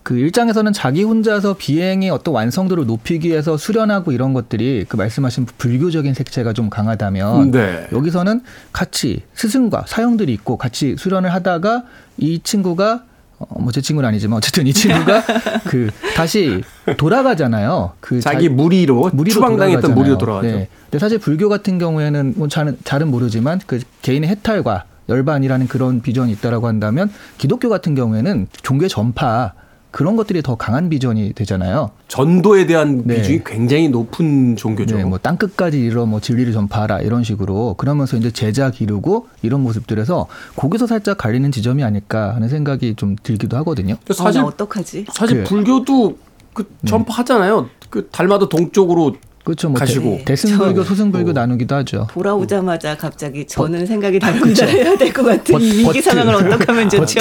그 0.06 0.16
일장에서는 0.16 0.72
자기 0.72 1.02
혼자서 1.02 1.54
비행의 1.54 2.10
어떤 2.10 2.32
완성도를 2.32 2.86
높이기 2.86 3.26
위해서 3.30 3.56
수련하고 3.56 4.12
이런 4.12 4.34
것들이 4.34 4.84
그 4.88 4.94
말씀하신 4.94 5.46
불교적인 5.58 6.14
색채가 6.14 6.52
좀 6.52 6.70
강하다면 6.70 7.50
네. 7.50 7.88
여기서는 7.90 8.42
같이 8.72 9.22
스승과 9.34 9.86
사형들이 9.88 10.32
있고 10.34 10.58
같이 10.58 10.94
수련을 10.96 11.34
하다가 11.34 11.82
이 12.18 12.38
친구가 12.40 13.02
어, 13.40 13.60
뭐제 13.60 13.80
친구는 13.80 14.08
아니지만 14.10 14.36
어쨌든 14.36 14.68
이 14.68 14.72
친구가 14.72 15.24
그 15.66 15.90
다시 16.14 16.62
돌아가잖아요. 16.96 17.94
그 17.98 18.20
자기 18.20 18.46
자- 18.46 18.54
무리로, 18.54 19.10
무리로 19.12 19.34
추방당했던. 19.34 19.92
무리로 19.92 20.18
돌아가죠. 20.18 20.46
네. 20.46 20.68
근데 20.84 21.00
사실 21.00 21.18
불교 21.18 21.48
같은 21.48 21.78
경우에는 21.78 22.34
뭐 22.36 22.46
잘은, 22.46 22.78
잘은 22.84 23.10
모르지만 23.10 23.60
그 23.66 23.80
개인의 24.02 24.30
해탈과 24.30 24.84
열반이라는 25.08 25.66
그런 25.66 26.00
비전이 26.00 26.30
있다라고 26.30 26.68
한다면 26.68 27.10
기독교 27.38 27.68
같은 27.68 27.96
경우에는 27.96 28.46
종교 28.62 28.86
전파 28.86 29.52
그런 29.96 30.14
것들이 30.14 30.42
더 30.42 30.56
강한 30.56 30.90
비전이 30.90 31.32
되잖아요. 31.32 31.90
전도에 32.08 32.66
대한 32.66 33.04
네. 33.06 33.14
비중이 33.16 33.40
굉장히 33.46 33.88
높은 33.88 34.54
종교죠. 34.54 34.94
네, 34.98 35.04
뭐 35.04 35.16
땅끝까지 35.16 35.80
이르러 35.80 36.04
뭐 36.04 36.20
진리를 36.20 36.52
전파하라 36.52 37.00
이런 37.00 37.24
식으로 37.24 37.72
그러면서 37.78 38.18
이제 38.18 38.30
제자 38.30 38.70
기르고 38.70 39.28
이런 39.40 39.62
모습들에서 39.62 40.26
거기서 40.54 40.86
살짝 40.86 41.16
갈리는 41.16 41.50
지점이 41.50 41.82
아닐까 41.82 42.34
하는 42.34 42.50
생각이 42.50 42.94
좀 42.96 43.16
들기도 43.22 43.56
하거든요. 43.56 43.94
어, 43.94 44.12
사실 44.12 44.42
나 44.42 44.48
어떡하지? 44.48 45.06
사실 45.14 45.44
그- 45.44 45.48
불교도 45.48 46.18
그 46.52 46.68
전파하잖아요. 46.86 47.70
그 47.88 48.10
달마다 48.12 48.50
동쪽으로 48.50 49.16
그렇죠. 49.46 49.68
뭐 49.68 49.78
가시고. 49.78 50.22
대, 50.24 50.34
승불교 50.34 50.82
저- 50.82 50.88
소승불교 50.88 51.30
나누기도 51.30 51.76
하죠. 51.76 52.08
돌아오자마자 52.10 52.96
갑자기 52.96 53.46
저는 53.46 53.86
생각이 53.86 54.18
다릅니다 54.18 54.66
해야 54.66 54.96
될 54.98 55.12
것 55.12 55.22
같은 55.24 55.54
버- 55.54 55.60
이 55.60 55.70
위기 55.70 55.84
버트. 55.84 56.02
상황을 56.02 56.34
어떻게 56.34 56.64
하면 56.66 56.88
좋죠? 56.90 57.20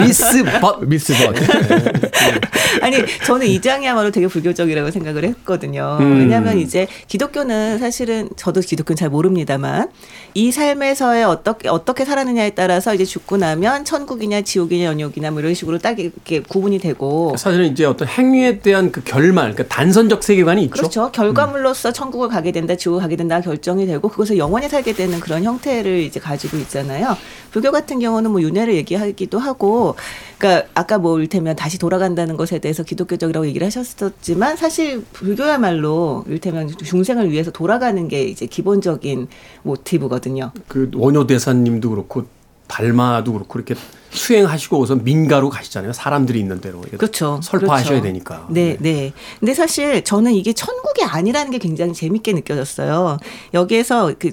미스 0.00 0.44
벗 0.60 0.84
미스 0.86 1.12
버 1.12 1.32
아니 2.80 2.98
저는 3.26 3.46
이 3.48 3.60
장이야말로 3.60 4.10
되게 4.12 4.26
불교적이라고 4.28 4.90
생각을 4.92 5.24
했거든요. 5.24 5.98
음. 6.00 6.18
왜냐하면 6.20 6.58
이제 6.58 6.86
기독교는 7.08 7.78
사실은 7.78 8.28
저도 8.36 8.60
기독교는 8.60 8.96
잘 8.96 9.08
모릅니다만 9.10 9.88
이 10.34 10.52
삶에서의 10.52 11.24
어떻게 11.24 11.68
어떻게 11.68 12.04
살았느냐에 12.04 12.50
따라서 12.50 12.94
이제 12.94 13.04
죽고 13.04 13.36
나면 13.36 13.84
천국이냐 13.84 14.42
지옥이냐 14.42 14.84
연옥이냐 14.86 15.30
뭐 15.32 15.40
이런 15.40 15.54
식으로 15.54 15.78
딱 15.78 15.98
이렇게 15.98 16.40
구분이 16.40 16.78
되고 16.78 17.34
사실은 17.36 17.66
이제 17.66 17.84
어떤 17.84 18.06
행위에 18.08 18.58
대한 18.60 18.92
그 18.92 19.02
결말, 19.02 19.52
그러니까 19.52 19.74
단선적 19.74 20.22
세계관이 20.22 20.62
있죠. 20.64 20.72
그렇죠. 20.74 21.10
결과물 21.12 21.63
로서 21.64 21.92
천국을 21.92 22.28
가게 22.28 22.52
된다, 22.52 22.76
지옥을 22.76 23.00
가게 23.00 23.16
된다 23.16 23.40
결정이 23.40 23.86
되고 23.86 24.08
그것을 24.08 24.38
영원히 24.38 24.68
살게 24.68 24.92
되는 24.92 25.18
그런 25.18 25.42
형태를 25.42 26.00
이제 26.00 26.20
가지고 26.20 26.58
있잖아요. 26.58 27.16
불교 27.50 27.72
같은 27.72 27.98
경우는 27.98 28.30
뭐 28.30 28.40
윤회를 28.42 28.74
얘기하기도 28.74 29.38
하고, 29.38 29.96
그러니까 30.38 30.68
아까 30.74 30.98
뭐 30.98 31.18
일테면 31.20 31.56
다시 31.56 31.78
돌아간다는 31.78 32.36
것에 32.36 32.58
대해서 32.58 32.82
기독교적이라고 32.82 33.46
얘기를 33.46 33.66
하셨었지만 33.66 34.56
사실 34.56 35.02
불교야말로 35.12 36.24
일테면 36.28 36.68
중생을 36.68 37.30
위해서 37.30 37.50
돌아가는 37.50 38.06
게 38.08 38.24
이제 38.24 38.46
기본적인 38.46 39.28
모티브거든요. 39.62 40.52
그 40.68 40.90
원효 40.94 41.26
대사님도 41.26 41.90
그렇고 41.90 42.26
달마도 42.66 43.32
그렇고 43.32 43.58
이렇게 43.58 43.74
수행하시고 44.14 44.78
우선 44.78 45.04
민가로 45.04 45.50
가시잖아요. 45.50 45.92
사람들이 45.92 46.38
있는 46.38 46.60
대로 46.60 46.80
그렇죠. 46.96 47.40
설파하셔야 47.42 47.88
그렇죠. 47.88 48.02
되니까. 48.02 48.46
네, 48.48 48.76
네. 48.80 49.12
근데 49.40 49.54
사실 49.54 50.02
저는 50.04 50.32
이게 50.32 50.52
천국이 50.52 51.02
아니라는 51.04 51.50
게 51.50 51.58
굉장히 51.58 51.92
재밌게 51.92 52.32
느껴졌어요. 52.32 53.18
여기에서 53.52 54.12
그 54.18 54.30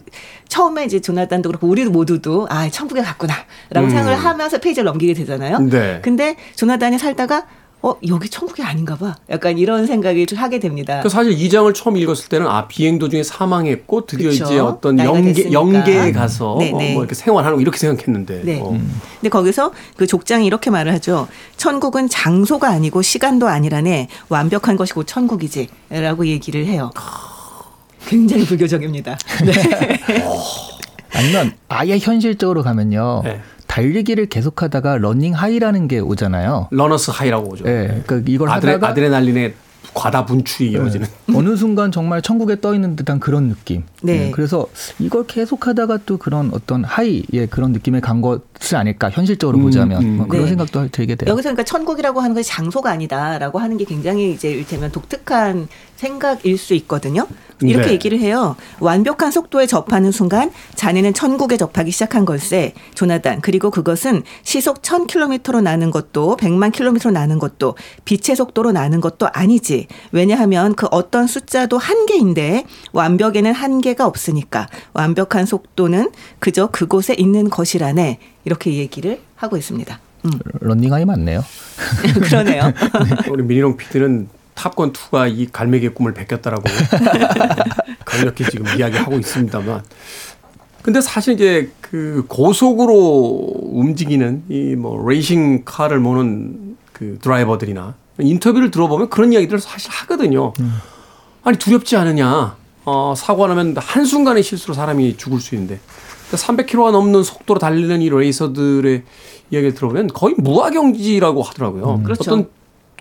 처음에 0.48 0.86
이제 0.86 1.00
조나단도 1.00 1.50
그렇고 1.50 1.68
우리 1.68 1.84
모두도 1.86 2.48
아 2.50 2.70
천국에 2.70 3.02
갔구나라고 3.02 3.88
음. 3.88 3.90
생각을 3.90 4.16
하면서 4.16 4.60
페이지를 4.60 4.86
넘기게 4.86 5.14
되잖아요. 5.14 5.60
네. 5.60 6.00
근데 6.04 6.36
조나단이 6.56 7.00
살다가 7.00 7.48
어 7.84 7.96
여기 8.08 8.30
천국이 8.30 8.62
아닌가 8.62 8.96
봐. 8.96 9.16
약간 9.30 9.58
이런 9.58 9.88
생각이 9.88 10.26
좀 10.28 10.38
하게 10.38 10.60
됩니다. 10.60 11.02
그 11.02 11.10
사실 11.10 11.32
이 11.34 11.50
장을 11.50 11.74
처음 11.74 11.98
읽었을 11.98 12.30
때는 12.30 12.48
아 12.48 12.68
비행 12.68 13.00
도중에 13.00 13.24
사망했고 13.24 14.06
드디어 14.06 14.30
그쵸. 14.30 14.46
이제 14.46 14.60
어떤 14.60 15.00
영계. 15.00 15.52
영계에 15.52 16.12
가서 16.12 16.58
네, 16.60 16.72
어, 16.72 16.78
네. 16.78 16.94
뭐 16.94 17.02
이렇게 17.02 17.16
생활하는 17.16 17.58
거 17.58 17.62
이렇게 17.62 17.80
생각했는데. 17.80 18.42
네. 18.44 18.60
어. 18.62 18.78
근데 19.16 19.30
거기서 19.30 19.72
그 19.98 20.06
족장이 20.06 20.46
이렇게 20.46 20.70
말을 20.70 20.94
하죠. 20.94 21.28
천국은 21.58 22.08
장소가 22.08 22.70
아니고 22.70 23.02
시간도 23.02 23.48
아니라네. 23.48 24.10
완벽한 24.30 24.78
것이 24.78 24.94
곧 24.94 25.08
천국이지라고 25.08 26.28
얘기를 26.28 26.66
해요. 26.68 26.92
굉장히 28.06 28.46
불교적입니다. 28.46 29.18
네. 29.46 30.00
아니면 31.14 31.54
아예 31.68 31.98
현실적으로 31.98 32.64
가면요. 32.64 33.22
네. 33.24 33.42
달리기를 33.72 34.26
계속하다가 34.26 34.98
running 34.98 35.34
high라는 35.34 35.88
게 35.88 36.00
오잖아요. 36.00 36.68
runner's 36.72 37.10
high라고 37.10 37.54
오죠. 37.54 37.64
예. 37.68 38.02
그러니까 38.06 38.22
이걸 38.28 38.50
아드레, 38.50 38.74
하다가 38.74 38.92
아드레날린의 38.92 39.54
과다 39.94 40.26
분출이 40.26 40.72
이루어지는. 40.72 41.08
네. 41.28 41.38
어느 41.38 41.56
순간 41.56 41.90
정말 41.90 42.22
천국에 42.22 42.60
떠 42.60 42.76
있는 42.76 42.98
듯한 42.98 43.22
그런 43.22 43.48
느낌. 43.48 43.84
네. 44.02 44.28
예, 44.28 44.32
그래서 44.32 44.68
이걸 45.00 45.26
계속하다가 45.26 46.00
또 46.06 46.18
그런 46.18 46.52
어떤 46.54 46.84
하이의 46.84 47.48
그런 47.50 47.72
느낌에 47.72 48.02
간 48.02 48.22
것이 48.22 48.76
아닐까 48.76 49.10
현실적으로 49.10 49.58
음, 49.58 49.64
보자면 49.64 50.04
음. 50.04 50.18
뭐 50.18 50.28
그런 50.28 50.44
네. 50.44 50.50
생각도 50.50 50.90
들게 50.90 51.16
돼요. 51.16 51.32
여기서 51.32 51.50
그러니까 51.50 51.64
천국이라고 51.64 52.20
하는 52.20 52.36
것이 52.36 52.50
장소가 52.50 52.92
아니다라고 52.92 53.60
하는 53.60 53.78
게 53.78 53.86
굉장히 53.86 54.34
이제 54.34 54.52
일테면 54.52 54.92
독특한 54.92 55.70
생각일 56.02 56.58
수 56.58 56.74
있거든요. 56.74 57.28
이렇게 57.62 57.88
네. 57.88 57.94
얘기를 57.94 58.20
해요. 58.20 58.56
완벽한 58.80 59.30
속도에 59.30 59.68
접하는 59.68 60.12
순간 60.12 60.50
자네는 60.74 61.14
천국에 61.14 61.58
접하기 61.58 61.92
시작한 61.92 62.26
걸세. 62.26 62.74
조나단. 62.96 63.42
그리고 63.42 63.70
그것은 63.70 64.24
시속 64.42 64.82
1000km로 64.82 65.62
나는 65.62 65.92
것도 65.92 66.38
100만 66.38 66.72
km로 66.72 67.12
나는 67.12 67.38
것도 67.38 67.76
빛의 68.06 68.36
속도로 68.36 68.72
나는 68.72 69.00
것도 69.00 69.28
아니지. 69.32 69.88
왜냐하면 70.12 70.74
그 70.74 70.88
어떤 70.90 71.28
숫자도 71.28 71.78
한계인데 71.78 72.66
완벽에는 72.94 73.54
한계가 73.54 74.08
없으니까 74.08 74.68
완벽한 74.94 75.46
속도는 75.46 76.10
그저 76.40 76.68
그곳에 76.68 77.14
있는 77.14 77.52
것이라네. 77.52 78.18
이렇게 78.46 78.74
얘기를 78.74 79.22
하고 79.36 79.56
있습니다. 79.56 80.00
음. 80.26 80.32
running 80.62 80.94
high 80.94 81.06
맞네요. 81.06 81.44
그러네요. 82.26 82.74
우리 83.30 83.44
미니롱 83.44 83.78
PD는 83.78 84.41
탑건 84.62 84.94
2가 84.94 85.28
이 85.36 85.48
갈매기의 85.52 85.96
꿈을 85.96 86.14
베꼈다라고 86.14 86.64
강력히 88.06 88.44
지금 88.52 88.68
이야기하고 88.78 89.18
있습니다만. 89.18 89.82
근데 90.84 91.02
사실 91.02 91.34
이제 91.34 91.72
그 91.82 92.26
고속으로 92.28 93.52
움직이는 93.74 94.44
이 94.50 94.76
뭐 94.76 95.04
레이싱 95.08 95.64
카를 95.66 96.00
모는 96.00 96.78
그 96.94 97.18
드라이버들이나 97.22 97.96
인터뷰를 98.20 98.70
들어보면 98.70 99.10
그런 99.10 99.34
이야기들을 99.34 99.60
사실 99.60 99.90
하거든요. 99.92 100.54
아니 101.44 101.58
두렵지 101.58 101.98
않으냐? 101.98 102.56
어, 102.86 103.14
사고가 103.18 103.48
나면 103.48 103.76
한 103.78 104.06
순간의 104.06 104.44
실수로 104.44 104.76
사람이 104.76 105.18
죽을 105.18 105.40
수 105.40 105.56
있는데 105.56 105.80
300km가 106.32 106.92
넘는 106.92 107.24
속도로 107.24 107.60
달리는 107.60 108.00
이 108.02 108.10
레이서들의 108.10 109.04
이야기를 109.50 109.74
들어보면 109.74 110.08
거의 110.10 110.36
무화경지라고 110.38 111.42
하더라고요. 111.42 112.02
그렇죠. 112.04 112.22
어떤 112.32 112.50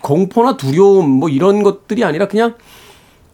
공포나 0.00 0.56
두려움 0.56 1.08
뭐 1.10 1.28
이런 1.28 1.62
것들이 1.62 2.04
아니라 2.04 2.28
그냥 2.28 2.54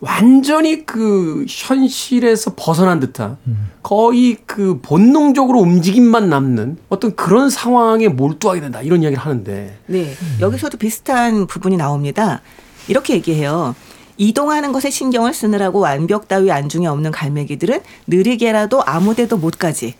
완전히 0.00 0.84
그 0.84 1.46
현실에서 1.48 2.52
벗어난 2.54 3.00
듯한 3.00 3.38
거의 3.82 4.36
그 4.44 4.78
본능적으로 4.82 5.58
움직임만 5.60 6.28
남는 6.28 6.76
어떤 6.88 7.16
그런 7.16 7.48
상황에 7.48 8.08
몰두하게 8.08 8.60
된다 8.60 8.82
이런 8.82 9.02
이야기를 9.02 9.22
하는데 9.22 9.78
네. 9.86 10.14
여기서도 10.40 10.76
비슷한 10.76 11.46
부분이 11.46 11.76
나옵니다. 11.76 12.42
이렇게 12.88 13.14
얘기해요. 13.14 13.74
이동하는 14.18 14.72
것에 14.72 14.90
신경을 14.90 15.34
쓰느라고 15.34 15.80
완벽 15.80 16.28
따위 16.28 16.50
안중에 16.50 16.86
없는 16.86 17.10
갈매기들은 17.10 17.80
느리게라도 18.06 18.82
아무데도 18.84 19.36
못 19.36 19.58
가지. 19.58 19.94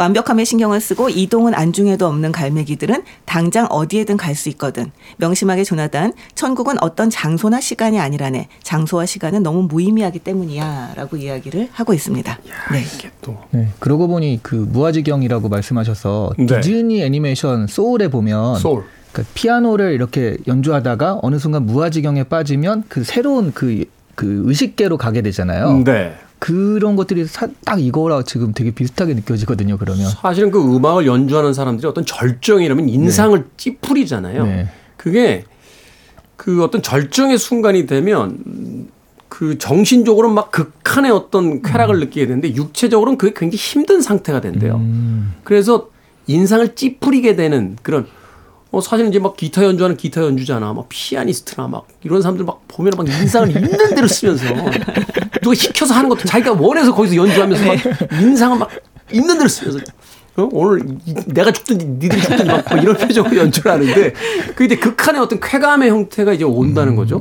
완벽함에 0.00 0.44
신경을 0.46 0.80
쓰고 0.80 1.10
이동은 1.10 1.52
안중에도 1.54 2.06
없는 2.06 2.32
갈매기들은 2.32 3.02
당장 3.26 3.66
어디에든 3.68 4.16
갈 4.16 4.30
수 4.40 4.48
있거든. 4.50 4.90
명심하게 5.18 5.64
조나단, 5.64 6.14
천국은 6.34 6.76
어떤 6.80 7.10
장소나 7.10 7.60
시간이 7.60 7.98
아니라네. 8.00 8.48
장소와 8.62 9.04
시간은 9.04 9.42
너무 9.42 9.64
무의미하기 9.64 10.20
때문이야. 10.20 10.92
라고 10.96 11.18
이야기를 11.18 11.68
하고 11.72 11.92
있습니다. 11.92 12.38
네. 12.72 12.82
이게 12.96 13.10
또 13.20 13.36
네. 13.50 13.68
그러고 13.80 14.08
보니 14.08 14.38
그 14.42 14.54
무아지경이라고 14.54 15.50
말씀하셔서 15.50 16.32
네. 16.38 16.46
디즈니 16.46 17.02
애니메이션 17.02 17.66
소울에 17.66 18.08
보면 18.08 18.56
소울. 18.56 18.84
그 19.12 19.24
피아노를 19.34 19.92
이렇게 19.92 20.38
연주하다가 20.46 21.18
어느 21.20 21.38
순간 21.38 21.66
무아지경에 21.66 22.24
빠지면 22.24 22.84
그 22.88 23.04
새로운 23.04 23.52
그, 23.52 23.84
그 24.14 24.44
의식계로 24.46 24.96
가게 24.96 25.20
되잖아요. 25.20 25.82
네. 25.84 26.14
그런 26.40 26.96
것들이 26.96 27.26
사- 27.26 27.48
딱 27.64 27.80
이거랑 27.80 28.24
지금 28.24 28.52
되게 28.52 28.72
비슷하게 28.72 29.14
느껴지거든요. 29.14 29.76
그러면 29.78 30.08
사실은 30.10 30.50
그 30.50 30.58
음악을 30.74 31.06
연주하는 31.06 31.52
사람들이 31.54 31.86
어떤 31.86 32.04
절정이라면 32.04 32.88
인상을 32.88 33.44
찌푸리잖아요. 33.56 34.44
네. 34.44 34.68
그게 34.96 35.44
그 36.36 36.64
어떤 36.64 36.82
절정의 36.82 37.36
순간이 37.38 37.86
되면 37.86 38.88
그 39.28 39.58
정신적으로 39.58 40.30
막 40.30 40.50
극한의 40.50 41.10
어떤 41.10 41.60
쾌락을 41.62 42.00
느끼게 42.00 42.26
되는데 42.26 42.54
육체적으로는 42.54 43.18
그게 43.18 43.32
굉장히 43.36 43.58
힘든 43.58 44.00
상태가 44.00 44.40
된대요. 44.40 44.76
음, 44.76 45.34
그래서 45.44 45.90
인상을 46.26 46.74
찌푸리게 46.74 47.36
되는 47.36 47.76
그런 47.82 48.06
어, 48.72 48.80
사실 48.80 49.06
이제 49.08 49.18
막 49.18 49.36
기타 49.36 49.64
연주하는 49.64 49.96
기타 49.96 50.22
연주자나 50.22 50.72
막 50.72 50.86
피아니스트나 50.88 51.66
막 51.66 51.86
이런 52.04 52.22
사람들 52.22 52.44
막 52.44 52.60
보면 52.68 52.92
막 52.96 53.08
인상을 53.08 53.48
있는 53.56 53.94
대로 53.94 54.06
쓰면서 54.06 54.44
누가 55.42 55.54
시켜서 55.54 55.94
하는 55.94 56.08
것도 56.08 56.24
자기가 56.24 56.52
원해서 56.52 56.94
거기서 56.94 57.16
연주하면서 57.16 57.64
막 57.66 57.76
인상을 58.20 58.58
막 58.58 58.70
있는 59.12 59.36
대로 59.36 59.48
쓰면서 59.48 59.78
어? 60.36 60.48
오늘 60.52 60.84
이- 61.04 61.14
내가 61.26 61.50
죽든지 61.52 61.84
니들이 61.84 62.20
죽든지 62.20 62.44
막, 62.44 62.64
막 62.70 62.80
이런 62.82 62.96
표정으로 62.96 63.36
연주를 63.36 63.72
하는데 63.72 64.12
그 64.54 64.64
이제 64.64 64.76
극한의 64.76 65.20
어떤 65.20 65.40
쾌감의 65.40 65.90
형태가 65.90 66.32
이제 66.32 66.44
온다는 66.44 66.94
거죠. 66.94 67.20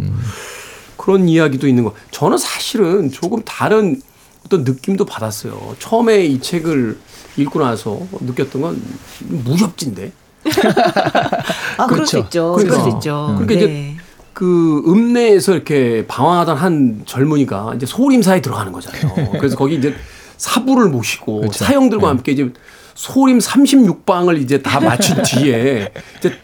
그런 0.97 1.27
이야기도 1.27 1.67
있는 1.67 1.83
거. 1.83 1.93
저는 2.11 2.37
사실은 2.37 3.09
조금 3.09 3.41
다른 3.43 3.99
어떤 4.45 4.63
느낌도 4.63 5.05
받았어요. 5.05 5.75
처음에 5.79 6.25
이 6.25 6.39
책을 6.39 6.97
읽고 7.37 7.59
나서 7.59 7.99
느꼈던 8.21 8.61
건 8.61 8.81
무협지인데. 9.27 10.11
아, 11.77 11.87
그럴 11.87 12.05
수 12.05 12.13
그렇죠. 12.13 12.19
있죠. 12.19 12.53
그러니까. 12.53 12.77
그럴 12.77 12.91
수 12.91 12.97
있죠. 12.97 13.35
그러니까 13.37 13.53
네. 13.53 13.55
이제 13.55 13.95
그 14.33 14.83
읍내에서 14.87 15.53
이렇게 15.53 16.05
방황하던 16.07 16.57
한 16.57 17.01
젊은이가 17.05 17.73
이제 17.75 17.85
소림사에 17.85 18.41
들어가는 18.41 18.71
거잖아요. 18.71 19.31
그래서 19.37 19.57
거기 19.57 19.75
이제 19.75 19.93
사부를 20.37 20.89
모시고 20.89 21.41
그렇죠. 21.41 21.65
사형들과 21.65 22.03
네. 22.03 22.07
함께 22.07 22.31
이제 22.31 22.49
소림 22.95 23.39
36방을 23.39 24.41
이제 24.41 24.61
다 24.61 24.79
마친 24.79 25.17
뒤에 25.23 25.91
이제 26.19 26.37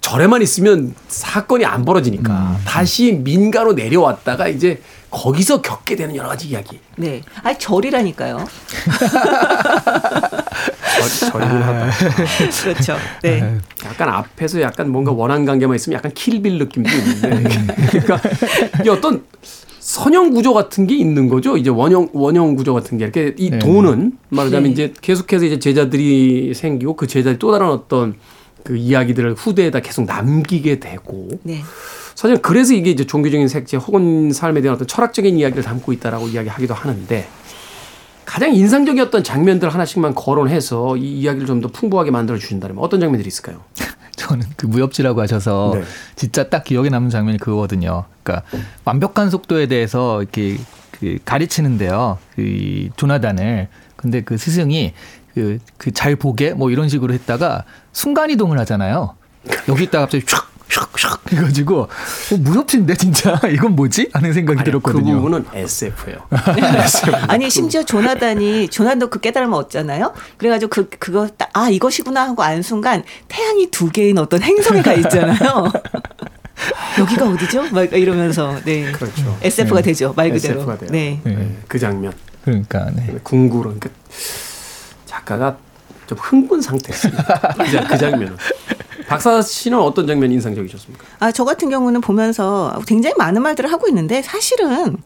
절에만 0.00 0.40
있으면 0.42 0.94
사건이 1.08 1.64
안 1.64 1.84
벌어지니까 1.84 2.58
다시 2.64 3.12
민가로 3.12 3.74
내려왔다가 3.74 4.48
이제 4.48 4.80
거기서 5.10 5.60
겪게 5.62 5.96
되는 5.96 6.14
여러 6.16 6.28
가지 6.28 6.48
이야기. 6.48 6.78
네. 6.96 7.22
아니, 7.42 7.58
절이라니까요. 7.58 8.44
절, 11.00 11.30
절긴 11.30 11.50
하다. 11.62 11.90
그렇죠. 12.62 12.96
네. 13.22 13.58
약간 13.84 14.08
앞에서 14.08 14.60
약간 14.60 14.90
뭔가 14.90 15.12
원한 15.12 15.44
관계만 15.44 15.74
있으면 15.76 15.96
약간 15.96 16.12
킬빌 16.12 16.58
느낌도 16.58 16.90
있는데 16.90 17.48
그러니까 17.90 18.20
이게 18.80 18.90
어떤 18.90 19.24
선형 19.80 20.30
구조 20.30 20.52
같은 20.52 20.86
게 20.86 20.96
있는 20.96 21.28
거죠. 21.28 21.56
이제 21.56 21.70
원형 21.70 22.10
원형 22.12 22.54
구조 22.54 22.74
같은 22.74 22.98
게 22.98 23.04
이렇게 23.04 23.34
이 23.36 23.50
네. 23.50 23.58
돈은 23.58 24.18
말하자면 24.28 24.64
네. 24.64 24.70
이제 24.70 24.92
계속해서 25.00 25.46
이제 25.46 25.58
제자들이 25.58 26.54
생기고 26.54 26.94
그 26.94 27.06
제자들이 27.06 27.38
또 27.38 27.50
다른 27.50 27.68
어떤 27.68 28.14
그 28.62 28.76
이야기들을 28.76 29.34
후대에다 29.34 29.80
계속 29.80 30.04
남기게 30.04 30.78
되고 30.80 31.28
네. 31.42 31.62
사실 32.14 32.38
그래서 32.42 32.74
이게 32.74 32.90
이제 32.90 33.04
종교적인 33.06 33.48
색채 33.48 33.76
혹은 33.76 34.32
삶에 34.32 34.60
대한 34.60 34.74
어떤 34.74 34.86
철학적인 34.86 35.38
이야기를 35.38 35.62
담고 35.62 35.92
있다라고 35.92 36.28
이야기하기도 36.28 36.74
하는데 36.74 37.28
가장 38.24 38.54
인상적이었던 38.54 39.24
장면들 39.24 39.68
하나씩만 39.70 40.14
거론해서 40.14 40.96
이 40.96 41.20
이야기를 41.20 41.46
좀 41.46 41.60
더 41.60 41.68
풍부하게 41.68 42.10
만들어 42.10 42.38
주신다면 42.38 42.78
어떤 42.78 43.00
장면들이 43.00 43.26
있을까요? 43.28 43.62
저는 44.16 44.46
그 44.56 44.66
무협지라고 44.66 45.20
하셔서 45.20 45.72
네. 45.74 45.82
진짜 46.14 46.48
딱 46.48 46.62
기억에 46.64 46.90
남는 46.90 47.10
장면이 47.10 47.38
그거거든요. 47.38 48.04
그러니까 48.22 48.46
완벽한 48.84 49.30
속도에 49.30 49.66
대해서 49.66 50.22
이렇게 50.22 50.58
그 50.92 51.18
가르치는데요. 51.24 52.18
그 52.36 52.88
조나단을 52.96 53.68
근데 53.96 54.20
그 54.22 54.36
스승이 54.36 54.92
그그잘 55.34 56.16
보게 56.16 56.52
뭐 56.54 56.70
이런 56.70 56.88
식으로 56.88 57.12
했다가 57.14 57.64
순간 57.92 58.30
이동을 58.30 58.58
하잖아요. 58.60 59.14
여기 59.68 59.84
있다가 59.84 60.04
갑자기 60.04 60.24
슉 60.24 60.44
슉슉 60.70 61.32
해가지고 61.32 61.80
어, 61.82 61.88
무협지인데 62.38 62.94
진짜 62.94 63.38
이건 63.50 63.76
뭐지? 63.76 64.08
하는 64.12 64.32
생각이 64.32 64.60
아니, 64.60 64.64
그 64.64 64.70
들었거든요. 64.70 65.16
부분은 65.16 65.44
SF예요. 65.52 66.18
아니 67.28 67.50
심지어 67.50 67.82
조나단이 67.82 68.68
조나단도 68.68 69.10
그 69.10 69.20
깨달음을 69.20 69.54
얻잖아요. 69.58 70.14
그래가지고 70.38 70.70
그 70.70 70.88
그거 70.98 71.28
딱 71.36 71.50
아 71.52 71.68
이것이구나 71.68 72.28
하고 72.28 72.42
안 72.42 72.62
순간 72.62 73.02
태양이 73.28 73.70
두 73.70 73.90
개인 73.90 74.18
어떤 74.18 74.40
행성에 74.42 74.82
가 74.82 74.92
있잖아요. 74.94 75.70
여기가 76.98 77.28
어디죠? 77.28 77.70
막 77.72 77.92
이러면서 77.92 78.56
네 78.64 78.92
그렇죠. 78.92 79.36
SF가 79.42 79.80
되죠 79.82 80.12
말 80.16 80.30
그대로. 80.30 80.60
SF가 80.60 80.78
돼요. 80.78 80.90
네. 80.92 81.20
네, 81.24 81.56
그 81.66 81.78
장면. 81.78 82.12
그러니까 82.44 82.90
네. 82.94 83.16
궁구로. 83.22 83.74
그러니까 83.74 83.90
작가가 85.06 85.56
좀 86.10 86.18
흥분 86.20 86.60
상태였습니다. 86.60 87.54
그 87.56 87.70
장- 87.70 87.86
그 87.86 87.96
장면은. 87.96 88.36
박사 89.06 89.40
씨는 89.42 89.78
어떤 89.78 90.06
장면이 90.08 90.34
인상적이셨습니까? 90.34 91.04
아, 91.20 91.30
저 91.32 91.44
같은 91.44 91.70
경우는 91.70 92.00
보면서 92.00 92.80
굉장히 92.86 93.14
많은 93.16 93.42
말들을 93.42 93.70
하고 93.72 93.86
있는데 93.88 94.22
사실은 94.22 94.96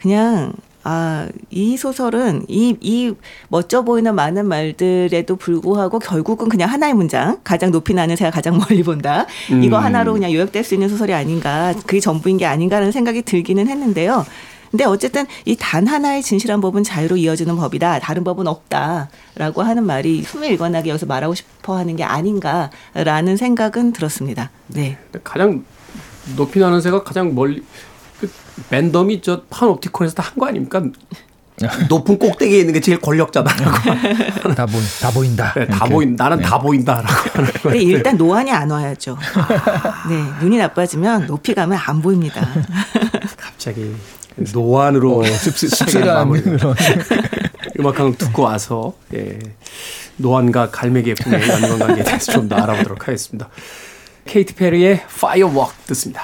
그냥 0.00 0.52
아, 0.82 1.28
이 1.50 1.76
소설은 1.76 2.46
이, 2.48 2.76
이 2.80 3.12
멋져 3.48 3.82
보이는 3.82 4.12
많은 4.14 4.48
말들에도 4.48 5.36
불구하고 5.36 5.98
결국은 5.98 6.48
그냥 6.48 6.68
하나의 6.70 6.94
문장, 6.94 7.38
가장 7.44 7.70
높이 7.70 7.92
나는 7.94 8.16
새가 8.16 8.30
가장 8.30 8.56
멀리 8.58 8.82
본다. 8.82 9.26
이거 9.62 9.78
음. 9.78 9.84
하나로 9.84 10.14
그냥 10.14 10.32
요약될 10.32 10.64
수 10.64 10.74
있는 10.74 10.88
소설이 10.88 11.12
아닌가, 11.12 11.74
그게 11.86 12.00
전부인 12.00 12.38
게 12.38 12.46
아닌가라는 12.46 12.92
생각이 12.92 13.22
들기는 13.22 13.68
했는데요. 13.68 14.24
근데 14.70 14.84
어쨌든 14.84 15.26
이 15.46 15.56
단 15.56 15.86
하나의 15.86 16.22
진실한 16.22 16.60
법은 16.60 16.84
자유로 16.84 17.16
이어지는 17.16 17.56
법이다. 17.56 17.98
다른 18.00 18.24
법은 18.24 18.46
없다라고 18.46 19.62
하는 19.62 19.84
말이 19.84 20.22
숨을 20.22 20.48
일관하게 20.48 20.90
여기서 20.90 21.06
말하고 21.06 21.34
싶어 21.34 21.76
하는 21.76 21.96
게 21.96 22.04
아닌가라는 22.04 23.36
생각은 23.36 23.92
들었습니다. 23.92 24.50
네. 24.68 24.96
가장 25.24 25.64
높이 26.36 26.58
나는 26.60 26.80
새가 26.80 27.02
가장 27.02 27.34
멀리 27.34 27.62
그 28.20 28.30
밴덤이 28.70 29.22
저 29.22 29.42
판옵티콘에서 29.50 30.14
다한거 30.14 30.46
아닙니까? 30.46 30.82
높은 31.90 32.18
꼭대기에 32.18 32.60
있는 32.60 32.72
게 32.72 32.80
제일 32.80 32.98
권력자다라고. 33.00 33.90
다, 34.56 34.64
보, 34.66 34.72
다 35.00 35.10
보인다. 35.10 35.52
네, 35.54 35.66
다 35.66 35.76
이렇게. 35.76 35.92
보인 35.94 36.16
나는 36.16 36.38
네. 36.38 36.42
다 36.42 36.58
보인다라고 36.58 37.12
하는 37.34 37.52
거예요. 37.52 37.60
근데 37.62 37.78
일단 37.82 38.16
노안이 38.16 38.50
안 38.50 38.70
와야죠. 38.70 39.18
네, 40.08 40.24
눈이 40.40 40.56
나빠지면 40.56 41.26
높이 41.26 41.52
가면 41.54 41.78
안 41.78 42.00
보입니다. 42.00 42.48
갑자기 43.36 43.94
노안으로 44.36 45.20
어, 45.20 45.24
씁쓸한 45.26 46.30
그런 46.30 46.74
음악 47.78 47.98
한곡 47.98 48.18
듣고 48.18 48.42
와서 48.42 48.94
예, 49.14 49.38
노안과 50.16 50.70
갈매기의 50.70 51.16
꿈의 51.16 51.48
연관 51.48 51.78
관계에 51.78 52.04
대해서 52.04 52.32
좀 52.32 52.48
더 52.48 52.56
알아보도록 52.56 53.06
하겠습니다. 53.08 53.48
케이티 54.26 54.54
페리의 54.54 55.02
Firework 55.08 55.74
듣습니다. 55.86 56.22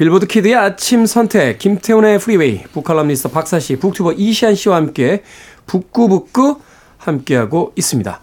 빌보드 0.00 0.28
kid의 0.28 0.54
아침 0.54 1.04
선택 1.04 1.58
김태훈의 1.58 2.18
프리웨이 2.20 2.62
book 2.72 2.84
칼럼니스트 2.84 3.28
박사 3.32 3.60
씨, 3.60 3.76
booktuber 3.76 4.14
이시한 4.14 4.54
씨와 4.54 4.76
함께 4.76 5.22
북끄북끄 5.66 6.58
함께하고 6.96 7.74
있습니다. 7.76 8.18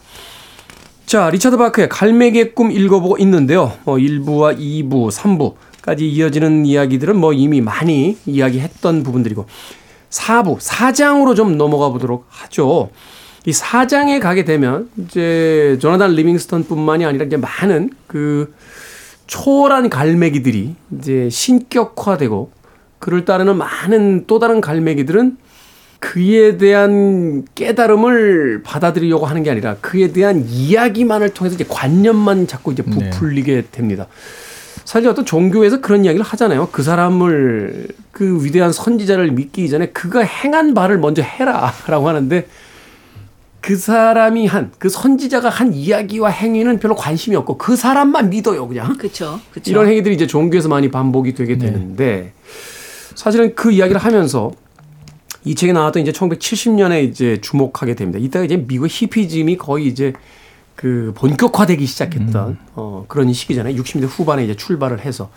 자, 1.05 1.29
리차드 1.29 1.57
바크의 1.57 1.87
갈매기의 1.89 2.55
꿈 2.55 2.71
읽어보고 2.71 3.19
있는데요. 3.19 3.73
뭐 3.83 3.97
1부와 3.97 4.57
2부, 4.57 5.11
3부까지 5.11 6.01
이어지는 6.01 6.65
이야기들은 6.65 7.15
뭐 7.15 7.31
이미 7.31 7.61
많이 7.61 8.17
이야기했던 8.25 9.03
부분들이고 9.03 9.45
4부, 10.09 10.57
4장으로 10.57 11.35
좀 11.35 11.59
넘어가 11.59 11.89
보도록 11.89 12.25
하죠. 12.27 12.89
이 13.45 13.51
4장에 13.51 14.19
가게 14.19 14.45
되면 14.45 14.89
이제 14.97 15.77
조나단 15.79 16.15
리빙스턴뿐만이 16.15 17.05
아니라 17.05 17.25
이제 17.25 17.37
많은 17.37 17.91
그 18.07 18.51
초월한 19.27 19.89
갈매기들이 19.89 20.75
이제 20.97 21.29
신격화되고 21.29 22.51
그를 22.99 23.25
따르는 23.25 23.57
많은 23.57 24.25
또 24.25 24.39
다른 24.39 24.61
갈매기들은 24.61 25.37
그에 25.99 26.57
대한 26.57 27.45
깨달음을 27.55 28.61
받아들이려고 28.63 29.25
하는 29.25 29.43
게 29.43 29.51
아니라 29.51 29.75
그에 29.81 30.11
대한 30.11 30.45
이야기만을 30.47 31.29
통해서 31.33 31.55
이제 31.55 31.65
관념만 31.67 32.47
자꾸 32.47 32.71
이제 32.71 32.83
네. 32.83 33.09
부풀리게 33.09 33.65
됩니다. 33.71 34.07
사실 34.85 35.09
어떤 35.09 35.25
종교에서 35.25 35.81
그런 35.81 36.05
이야기를 36.05 36.25
하잖아요. 36.25 36.69
그 36.71 36.81
사람을 36.81 37.87
그 38.11 38.43
위대한 38.43 38.71
선지자를 38.71 39.31
믿기 39.31 39.69
전에 39.69 39.87
그가 39.87 40.21
행한 40.21 40.73
바를 40.73 40.97
먼저 40.97 41.21
해라라고 41.21 42.07
하는데 42.07 42.47
그 43.61 43.75
사람이 43.75 44.47
한 44.47 44.71
그 44.79 44.89
선지자가 44.89 45.49
한 45.49 45.73
이야기와 45.73 46.29
행위는 46.29 46.79
별로 46.79 46.95
관심이 46.95 47.35
없고 47.35 47.57
그 47.57 47.75
사람만 47.75 48.29
믿어요 48.29 48.67
그냥 48.67 48.97
그렇죠. 48.97 49.71
이런 49.71 49.87
행위들이 49.87 50.15
이제 50.15 50.27
종교에서 50.27 50.69
많이 50.69 50.89
반복이 50.89 51.33
되게 51.33 51.57
되는데 51.57 52.33
사실은 53.15 53.55
그 53.55 53.71
이야기를 53.71 53.99
하면서 53.99 54.51
이 55.43 55.55
책에 55.55 55.73
나왔던 55.73 56.01
이제 56.03 56.11
1970년에 56.11 57.03
이제 57.03 57.39
주목하게 57.41 57.95
됩니다. 57.95 58.19
이때가 58.19 58.45
이제 58.45 58.57
미국 58.57 58.87
히피즘이 58.89 59.57
거의 59.57 59.87
이제 59.87 60.13
그 60.75 61.13
본격화되기 61.15 61.85
시작했던 61.85 62.57
어 62.75 63.05
그런 63.07 63.33
시기잖아요. 63.33 63.75
60년대 63.81 64.07
후반에 64.07 64.43
이제 64.43 64.55
출발을 64.55 64.99
해서 64.99 65.29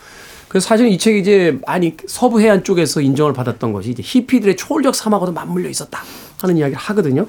그래서 0.49 0.67
사실은 0.67 0.91
이 0.91 0.99
책이 0.99 1.21
이제 1.21 1.59
많이 1.67 1.97
서부 2.07 2.41
해안 2.41 2.65
쪽에서 2.65 3.01
인정을 3.01 3.33
받았던 3.33 3.73
것이 3.73 3.91
이제 3.91 4.03
히피들의 4.05 4.57
초월적 4.57 4.95
사막과도 4.95 5.33
맞물려 5.33 5.69
있었다 5.71 6.03
하는 6.43 6.57
이야기를 6.59 6.77
하거든요. 6.79 7.27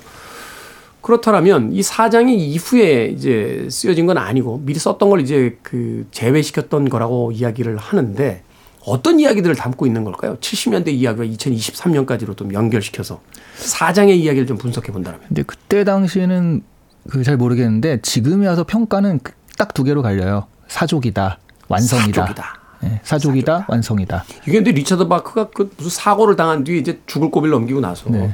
그렇다면 1.02 1.74
이 1.74 1.82
사장이 1.82 2.36
이후에 2.52 3.06
이제 3.08 3.68
쓰여진 3.70 4.06
건 4.06 4.18
아니고 4.18 4.62
미리 4.64 4.78
썼던 4.80 5.10
걸 5.10 5.22
이제 5.22 5.58
그 5.64 6.06
제외시켰던 6.12 6.90
거라고 6.90 7.32
이야기를 7.32 7.78
하는데 7.78 8.44
어떤 8.86 9.20
이야기들을 9.20 9.56
담고 9.56 9.86
있는 9.86 10.04
걸까요? 10.04 10.38
70년대 10.38 10.90
이야기와 10.90 11.26
2023년까지로 11.26 12.36
좀 12.38 12.54
연결시켜서 12.54 13.22
사장의 13.56 14.20
이야기를 14.20 14.48
좀 14.48 14.58
분석해 14.58 14.92
본다면. 14.92 15.20
근데 15.28 15.44
그때 15.44 15.84
당시에는 15.84 16.64
그 17.10 17.24
잘 17.24 17.36
모르겠는데 17.38 18.02
지금에 18.02 18.48
와서 18.48 18.64
평가는 18.64 19.20
딱 19.58 19.74
두 19.74 19.84
개로 19.84 20.02
갈려요. 20.02 20.46
사족이다, 20.68 21.40
완성이다. 21.68 22.22
사족이다. 22.22 22.60
네, 22.82 23.00
사족이다, 23.04 23.66
완성이다. 23.68 24.24
이게 24.44 24.54
근데 24.54 24.72
리처드 24.72 25.08
바크가 25.08 25.50
그 25.50 25.72
무슨 25.78 25.90
사고를 25.92 26.36
당한 26.36 26.64
뒤에 26.64 26.78
이제 26.78 27.00
죽을 27.08 27.30
고비를 27.30 27.52
넘기고 27.52 27.80
나서 27.80 28.10
네. 28.10 28.34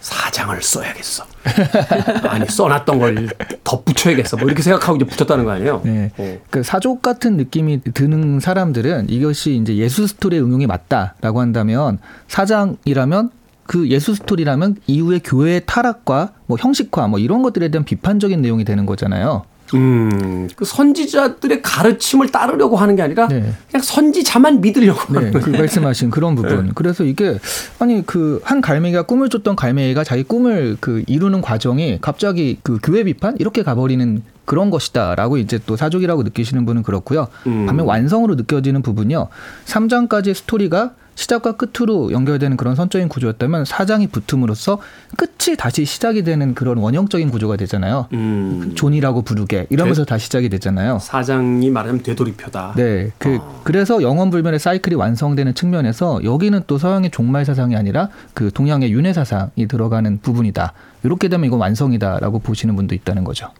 사장을 0.00 0.60
써야겠어. 0.62 1.24
아니 2.28 2.46
써놨던 2.46 2.98
걸 2.98 3.28
덧붙여야겠어. 3.64 4.36
뭐 4.36 4.46
이렇게 4.46 4.62
생각하고 4.62 4.96
이제 4.96 5.04
붙였다는 5.04 5.44
거 5.44 5.52
아니에요? 5.52 5.82
네. 5.84 6.10
어. 6.16 6.38
그 6.50 6.62
사족 6.62 7.02
같은 7.02 7.36
느낌이 7.36 7.80
드는 7.94 8.40
사람들은 8.40 9.10
이것이 9.10 9.56
이제 9.56 9.76
예수 9.76 10.06
스토리의 10.06 10.42
응용이 10.42 10.66
맞다라고 10.66 11.40
한다면 11.40 11.98
사장이라면 12.28 13.30
그 13.66 13.88
예수 13.88 14.14
스토리라면 14.14 14.76
이후에 14.86 15.20
교회의 15.24 15.62
타락과 15.66 16.32
뭐 16.46 16.58
형식화 16.60 17.08
뭐 17.08 17.18
이런 17.18 17.42
것들에 17.42 17.68
대한 17.68 17.84
비판적인 17.84 18.40
내용이 18.40 18.64
되는 18.64 18.86
거잖아요. 18.86 19.44
음, 19.74 20.48
그 20.54 20.64
선지자들의 20.64 21.62
가르침을 21.62 22.28
따르려고 22.30 22.76
하는 22.76 22.96
게 22.96 23.02
아니라 23.02 23.26
네. 23.28 23.52
그냥 23.70 23.82
선지자만 23.82 24.60
믿으려고 24.60 25.18
네, 25.18 25.30
그. 25.30 25.50
말씀하신 25.50 26.10
그런 26.10 26.34
부분. 26.34 26.72
그래서 26.74 27.04
이게 27.04 27.38
아니 27.78 28.04
그 28.04 28.34
한 28.44 28.60
갈매기가 28.60 29.02
꿈을 29.02 29.28
쫓던 29.28 29.56
갈매기가 29.56 30.04
자기 30.04 30.22
꿈을 30.22 30.76
그 30.80 31.02
이루는 31.06 31.40
과정이 31.40 31.98
갑자기 32.00 32.58
그 32.62 32.78
교회 32.82 33.04
비판 33.04 33.36
이렇게 33.38 33.62
가버리는 33.62 34.22
그런 34.44 34.70
것이다라고 34.70 35.38
이제 35.38 35.58
또 35.66 35.76
사족이라고 35.76 36.22
느끼시는 36.22 36.66
분은 36.66 36.82
그렇고요. 36.82 37.28
음. 37.46 37.66
반면 37.66 37.86
완성으로 37.86 38.34
느껴지는 38.34 38.82
부분요. 38.82 39.28
3장까지의 39.66 40.34
스토리가 40.34 40.92
시작과 41.14 41.52
끝으로 41.52 42.10
연결되는 42.12 42.56
그런 42.56 42.74
선적인 42.74 43.08
구조였다면 43.08 43.64
4장이 43.64 44.10
붙음으로써 44.10 44.78
끝이 45.16 45.56
다시 45.56 45.84
시작이 45.84 46.22
되는 46.24 46.54
그런 46.54 46.78
원형적인 46.78 47.30
구조가 47.30 47.56
되잖아요. 47.56 48.08
음, 48.12 48.72
존이라고 48.74 49.22
부르게 49.22 49.66
이러면서 49.70 50.04
다 50.04 50.18
시작이 50.18 50.48
되잖아요. 50.48 50.98
4장이 51.00 51.70
말하자면 51.70 52.02
되돌이표다. 52.02 52.74
네, 52.76 53.10
그 53.18 53.38
그래서 53.62 54.02
영원 54.02 54.30
불변의 54.30 54.58
사이클이 54.58 54.96
완성되는 54.96 55.54
측면에서 55.54 56.22
여기는 56.24 56.62
또 56.66 56.78
서양의 56.78 57.10
종말 57.10 57.44
사상이 57.44 57.76
아니라 57.76 58.08
그 58.34 58.50
동양의 58.52 58.92
윤회 58.92 59.12
사상이 59.12 59.66
들어가는 59.68 60.18
부분이다. 60.20 60.72
이렇게 61.04 61.28
되면 61.28 61.46
이건 61.46 61.60
완성이다라고 61.60 62.40
보시는 62.40 62.74
분도 62.76 62.94
있다는 62.94 63.24
거죠. 63.24 63.50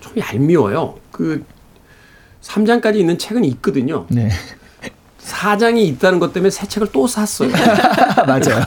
좀 0.00 0.12
얄미워요. 0.18 0.96
그 1.10 1.44
3장까지 2.42 2.96
있는 2.96 3.18
책은 3.18 3.44
있거든요. 3.44 4.06
네, 4.08 4.28
4장이 5.26 5.78
있다는 5.86 6.18
것 6.18 6.32
때문에 6.32 6.50
새 6.50 6.66
책을 6.66 6.88
또 6.92 7.06
샀어요. 7.06 7.50
맞아요. 8.26 8.64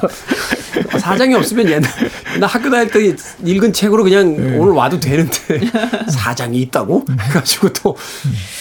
사장이 0.99 1.33
없으면 1.35 1.69
옛날 1.69 1.89
나 2.39 2.47
학교 2.47 2.69
다닐 2.69 2.89
때 2.91 3.15
읽은 3.43 3.73
책으로 3.73 4.03
그냥 4.03 4.35
네. 4.35 4.57
오늘 4.57 4.73
와도 4.73 4.99
되는데 4.99 5.31
사장이 6.09 6.59
있다고 6.61 7.05
그래가지고 7.05 7.69
또 7.73 7.95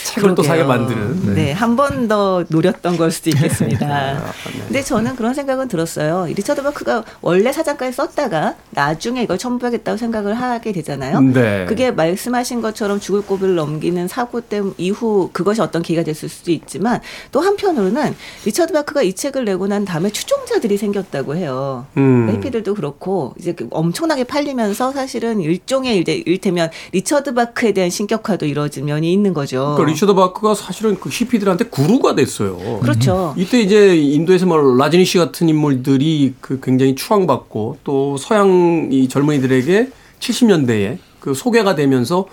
책을 0.05 0.35
또 0.35 0.43
사게. 0.43 0.63
만드는. 0.65 1.35
네, 1.35 1.53
한 1.53 1.77
번 1.77 2.07
더 2.09 2.45
노렸던 2.49 2.97
걸 2.97 3.11
수도 3.11 3.31
아, 3.31 3.35
있겠습니다. 3.35 4.23
근데 4.67 4.83
저는 4.83 5.17
그런 5.17 5.35
생각은 5.35 5.67
들었어요. 5.69 6.27
리처드 6.29 6.63
바크가 6.63 7.05
원래 7.21 7.53
사장까지 7.53 7.93
썼다가 7.93 8.55
나중에 8.71 9.23
이걸 9.23 9.39
첨부하겠다고 9.39 9.97
생각을 9.99 10.35
하게 10.35 10.73
되잖아요. 10.73 11.21
네. 11.21 11.65
그게 11.69 11.91
말씀하신 11.91 12.61
것처럼 12.61 13.01
죽을 13.01 13.23
고비를 13.23 13.55
넘기는 13.57 14.07
사고 14.09 14.41
때문 14.41 14.75
이후 14.79 15.31
그것이 15.33 15.61
어떤 15.61 15.83
계기가 15.83 16.05
됐을 16.05 16.29
수도 16.29 16.51
있지만 16.53 17.01
또 17.33 17.41
한편으로는 17.41 18.15
리처드 18.45 18.73
바크가 18.73 19.03
이 19.03 19.13
책을 19.13 19.45
내고 19.45 19.67
난 19.67 19.85
다음에 19.85 20.11
추종자들이 20.11 20.77
생겼다고 20.77 21.35
해요. 21.37 21.87
음. 21.97 22.06
히피들도 22.29 22.75
그렇고 22.75 23.35
이제 23.39 23.53
그 23.53 23.69
엄청나게 23.71 24.25
팔리면서 24.25 24.93
사실은 24.93 25.41
일종의 25.41 25.99
이제 25.99 26.23
일테면 26.27 26.71
리처드 26.93 27.35
바크에 27.35 27.73
대한 27.73 27.91
신격화도 27.91 28.47
이루어진 28.47 28.87
면이 28.87 29.13
있는 29.13 29.35
거죠. 29.35 29.75
그러니까 29.77 29.93
리처드 29.93 30.15
바크가 30.15 30.55
사실은 30.55 30.99
그 30.99 31.09
히피들한테 31.11 31.67
구루가 31.67 32.15
됐어요. 32.15 32.81
그렇죠. 32.81 33.35
이때 33.37 33.61
이제 33.61 33.97
인도에서 33.97 34.47
뭐 34.47 34.59
라즈니쉬 34.77 35.19
같은 35.19 35.49
인물들이 35.49 36.35
그 36.41 36.61
굉장히 36.61 36.95
추앙받고 36.95 37.79
또 37.85 38.17
서양 38.17 38.89
이 38.91 39.09
젊은이들에게 39.09 39.91
70년대에 40.21 40.99
그 41.21 41.35
소개가 41.35 41.75
되면서 41.75 42.17
뭐 42.17 42.27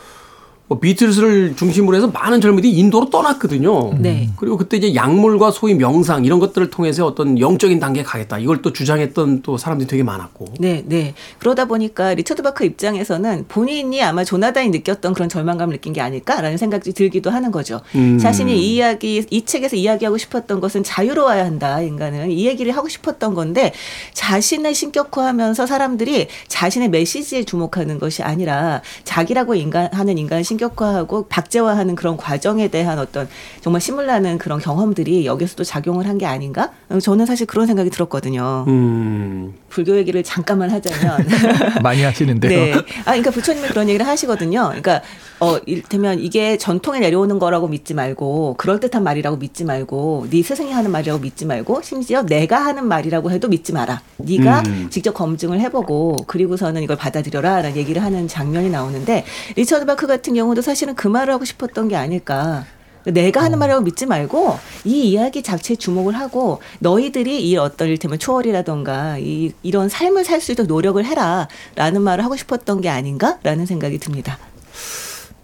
비틀스를 0.81 1.55
중심으로 1.55 1.95
해서 1.95 2.07
많은 2.07 2.41
젊은이들이 2.41 2.73
인도로 2.73 3.09
떠났거든요. 3.09 3.93
네. 3.99 4.29
그리고 4.37 4.57
그때 4.57 4.77
이제 4.77 4.95
약물과 4.95 5.51
소위 5.51 5.75
명상 5.75 6.25
이런 6.25 6.39
것들을 6.39 6.69
통해서 6.69 7.05
어떤 7.05 7.39
영적인 7.39 7.79
단계에 7.79 8.03
가겠다. 8.03 8.39
이걸 8.39 8.61
또 8.61 8.73
주장했던 8.73 9.43
또 9.43 9.57
사람들이 9.57 9.87
되게 9.87 10.03
많았고. 10.03 10.45
네, 10.59 10.83
네. 10.87 11.13
그러다 11.37 11.65
보니까 11.65 12.13
리처드 12.15 12.41
바크 12.41 12.65
입장에서는 12.65 13.45
본인이 13.47 14.01
아마 14.01 14.23
조나단이 14.23 14.69
느꼈던 14.69 15.13
그런 15.13 15.29
절망감을 15.29 15.75
느낀 15.75 15.93
게 15.93 16.01
아닐까라는 16.01 16.57
생각이 16.57 16.93
들기도 16.93 17.29
하는 17.29 17.51
거죠. 17.51 17.81
음. 17.95 18.17
자신이 18.17 18.57
이 18.57 18.75
이야기, 18.75 19.23
이 19.29 19.45
책에서 19.45 19.75
이야기하고 19.75 20.17
싶었던 20.17 20.59
것은 20.59 20.83
자유로워야 20.83 21.45
한다, 21.45 21.81
인간은. 21.81 22.31
이 22.31 22.47
얘기를 22.47 22.75
하고 22.75 22.87
싶었던 22.89 23.33
건데 23.33 23.73
자신을 24.13 24.73
신격화하면서 24.73 25.67
사람들이 25.67 26.27
자신의 26.47 26.89
메시지에 26.89 27.43
주목하는 27.43 27.99
것이 27.99 28.23
아니라 28.23 28.81
자기라고 29.03 29.55
인간, 29.55 29.89
하는 29.91 30.17
인간을 30.17 30.43
신격 30.43 30.62
화하고 30.75 31.27
박제화하는 31.27 31.95
그런 31.95 32.17
과정에 32.17 32.67
대한 32.69 32.99
어떤 32.99 33.27
정말 33.61 33.81
신물나는 33.81 34.37
그런 34.37 34.59
경험들이 34.59 35.25
여기서도 35.25 35.63
작용을 35.63 36.07
한 36.07 36.13
게 36.13 36.25
아닌가? 36.27 36.69
저는 37.01 37.25
사실 37.25 37.47
그런 37.47 37.65
생각이 37.65 37.89
들었거든요. 37.89 38.65
음. 38.67 39.53
불교 39.69 39.97
얘기를 39.97 40.21
잠깐만 40.23 40.69
하자면 40.69 41.27
많이 41.81 42.03
하시는데요. 42.03 42.49
네. 42.49 42.73
아, 42.99 43.03
그러니까 43.05 43.31
부처님이 43.31 43.67
그런 43.69 43.89
얘기를 43.89 44.05
하시거든요. 44.07 44.65
그러니까 44.67 45.01
어, 45.43 45.59
이를테면 45.65 46.19
이게 46.19 46.57
전통에 46.57 46.99
내려오는 46.99 47.37
거라고 47.37 47.67
믿지 47.67 47.93
말고 47.93 48.55
그럴듯한 48.57 49.03
말이라고 49.03 49.35
믿지 49.37 49.65
말고 49.65 50.27
네 50.29 50.41
스승이 50.41 50.71
하는 50.71 50.89
말이라고 50.89 51.19
믿지 51.21 51.45
말고 51.45 51.81
심지어 51.81 52.23
내가 52.23 52.63
하는 52.63 52.87
말이라고 52.87 53.29
해도 53.29 53.49
믿지 53.49 53.73
마라. 53.73 54.01
네가 54.17 54.63
음. 54.65 54.87
직접 54.89 55.13
검증을 55.13 55.59
해보고 55.59 56.23
그리고서는 56.27 56.81
이걸 56.81 56.95
받아들여라 56.95 57.61
라는 57.61 57.75
얘기를 57.75 58.01
하는 58.01 58.29
장면이 58.29 58.69
나오는데 58.69 59.25
리처드 59.57 59.85
바크 59.85 60.07
같은 60.07 60.33
경우도 60.33 60.61
사실은 60.61 60.95
그 60.95 61.09
말을 61.09 61.33
하고 61.33 61.43
싶었던 61.43 61.89
게 61.89 61.97
아닐까. 61.97 62.65
내가 63.05 63.43
하는 63.43 63.59
말이라고 63.59 63.83
믿지 63.83 64.05
말고 64.05 64.57
이 64.85 65.09
이야기 65.09 65.43
자체에 65.43 65.75
주목을 65.75 66.13
하고 66.13 66.61
너희들이 66.79 67.49
이 67.49 67.57
어떤 67.57 67.89
일테면 67.89 68.17
초월이라던가 68.17 69.17
이, 69.19 69.51
이런 69.61 69.89
삶을 69.89 70.23
살 70.23 70.39
수 70.39 70.53
있도록 70.53 70.69
노력을 70.69 71.03
해라라는 71.03 72.01
말을 72.01 72.23
하고 72.23 72.37
싶었던 72.37 72.79
게 72.79 72.87
아닌가라는 72.87 73.65
생각이 73.65 73.97
듭니다. 73.97 74.37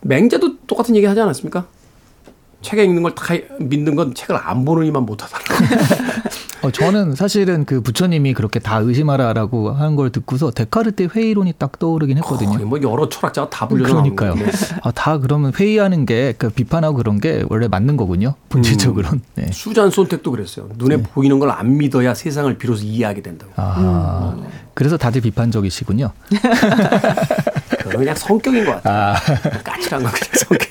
맹자도 0.01 0.57
똑같은 0.67 0.95
얘기 0.95 1.05
하지 1.05 1.19
않았습니까? 1.21 1.65
책에 2.61 2.83
읽는 2.83 3.03
걸 3.03 3.15
다 3.15 3.33
믿는 3.59 3.95
건 3.95 4.13
책을 4.13 4.35
안 4.35 4.65
보느니만 4.65 5.03
못하다. 5.05 5.37
어, 6.61 6.71
저는 6.71 7.15
사실은 7.15 7.63
그 7.63 7.79
부처님이 7.79 8.33
그렇게 8.33 8.59
다 8.59 8.79
의심하라라고 8.79 9.71
한걸 9.71 10.09
듣고서 10.09 10.51
데카르트 10.51 11.07
회의론이 11.15 11.53
딱 11.57 11.79
떠오르긴 11.79 12.17
했거든요. 12.17 12.51
거의 12.51 12.65
뭐 12.65 12.81
여러 12.81 13.07
철학자가 13.07 13.49
다 13.49 13.65
불려 13.65 13.85
그러니까요. 13.87 14.35
아, 14.83 14.91
다 14.91 15.19
그러면 15.19 15.53
회의하는 15.57 16.05
게, 16.05 16.33
그 16.37 16.49
비판하고 16.49 16.97
그런 16.97 17.21
게 17.21 17.45
원래 17.49 17.69
맞는 17.69 17.95
거군요. 17.95 18.35
본질적으로는. 18.49 19.21
네. 19.35 19.49
수잔 19.53 19.89
손택도 19.89 20.29
그랬어요. 20.31 20.67
눈에 20.75 20.97
보이는 21.01 21.39
걸 21.39 21.49
안 21.51 21.77
믿어야 21.77 22.13
세상을 22.13 22.57
비로소 22.57 22.83
이해하게 22.83 23.21
된다고. 23.21 23.53
아, 23.55 24.35
그래서 24.73 24.97
다들 24.97 25.21
비판적이시군요. 25.21 26.11
그건 27.89 28.01
그냥 28.05 28.15
성격인 28.15 28.65
것 28.65 28.71
같아요. 28.75 29.13
아, 29.13 29.61
까칠한 29.63 30.03
건 30.03 30.11
그냥 30.11 30.33
성격. 30.33 30.69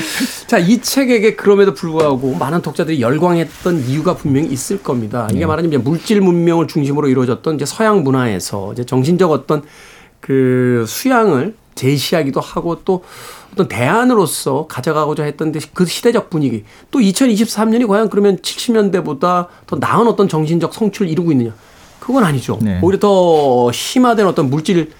자, 0.46 0.58
이 0.58 0.80
책에게 0.80 1.36
그럼에도 1.36 1.74
불구하고 1.74 2.34
많은 2.34 2.62
독자들이 2.62 3.00
열광했던 3.00 3.84
이유가 3.86 4.16
분명히 4.16 4.48
있을 4.48 4.82
겁니다. 4.82 5.28
이게 5.32 5.46
말하자면 5.46 5.72
이제 5.72 5.78
물질 5.78 6.20
문명을 6.20 6.66
중심으로 6.66 7.08
이루어졌던 7.08 7.56
이제 7.56 7.64
서양 7.64 8.02
문화에서 8.02 8.72
이제 8.72 8.84
정신적 8.84 9.30
어떤 9.30 9.62
그 10.20 10.84
수양을 10.88 11.54
제시하기도 11.74 12.40
하고 12.40 12.82
또 12.84 13.04
어떤 13.52 13.68
대안으로서 13.68 14.66
가져가고자 14.68 15.24
했던 15.24 15.52
그 15.72 15.86
시대적 15.86 16.30
분위기 16.30 16.64
또 16.90 16.98
2023년이 16.98 17.88
과연 17.88 18.10
그러면 18.10 18.36
70년대보다 18.38 19.46
더 19.66 19.76
나은 19.76 20.06
어떤 20.06 20.28
정신적 20.28 20.74
성취를 20.74 21.08
이루고 21.08 21.32
있느냐 21.32 21.52
그건 21.98 22.24
아니죠. 22.24 22.58
네. 22.60 22.80
오히려 22.82 22.98
더 22.98 23.70
심화된 23.72 24.26
어떤 24.26 24.50
물질 24.50 24.90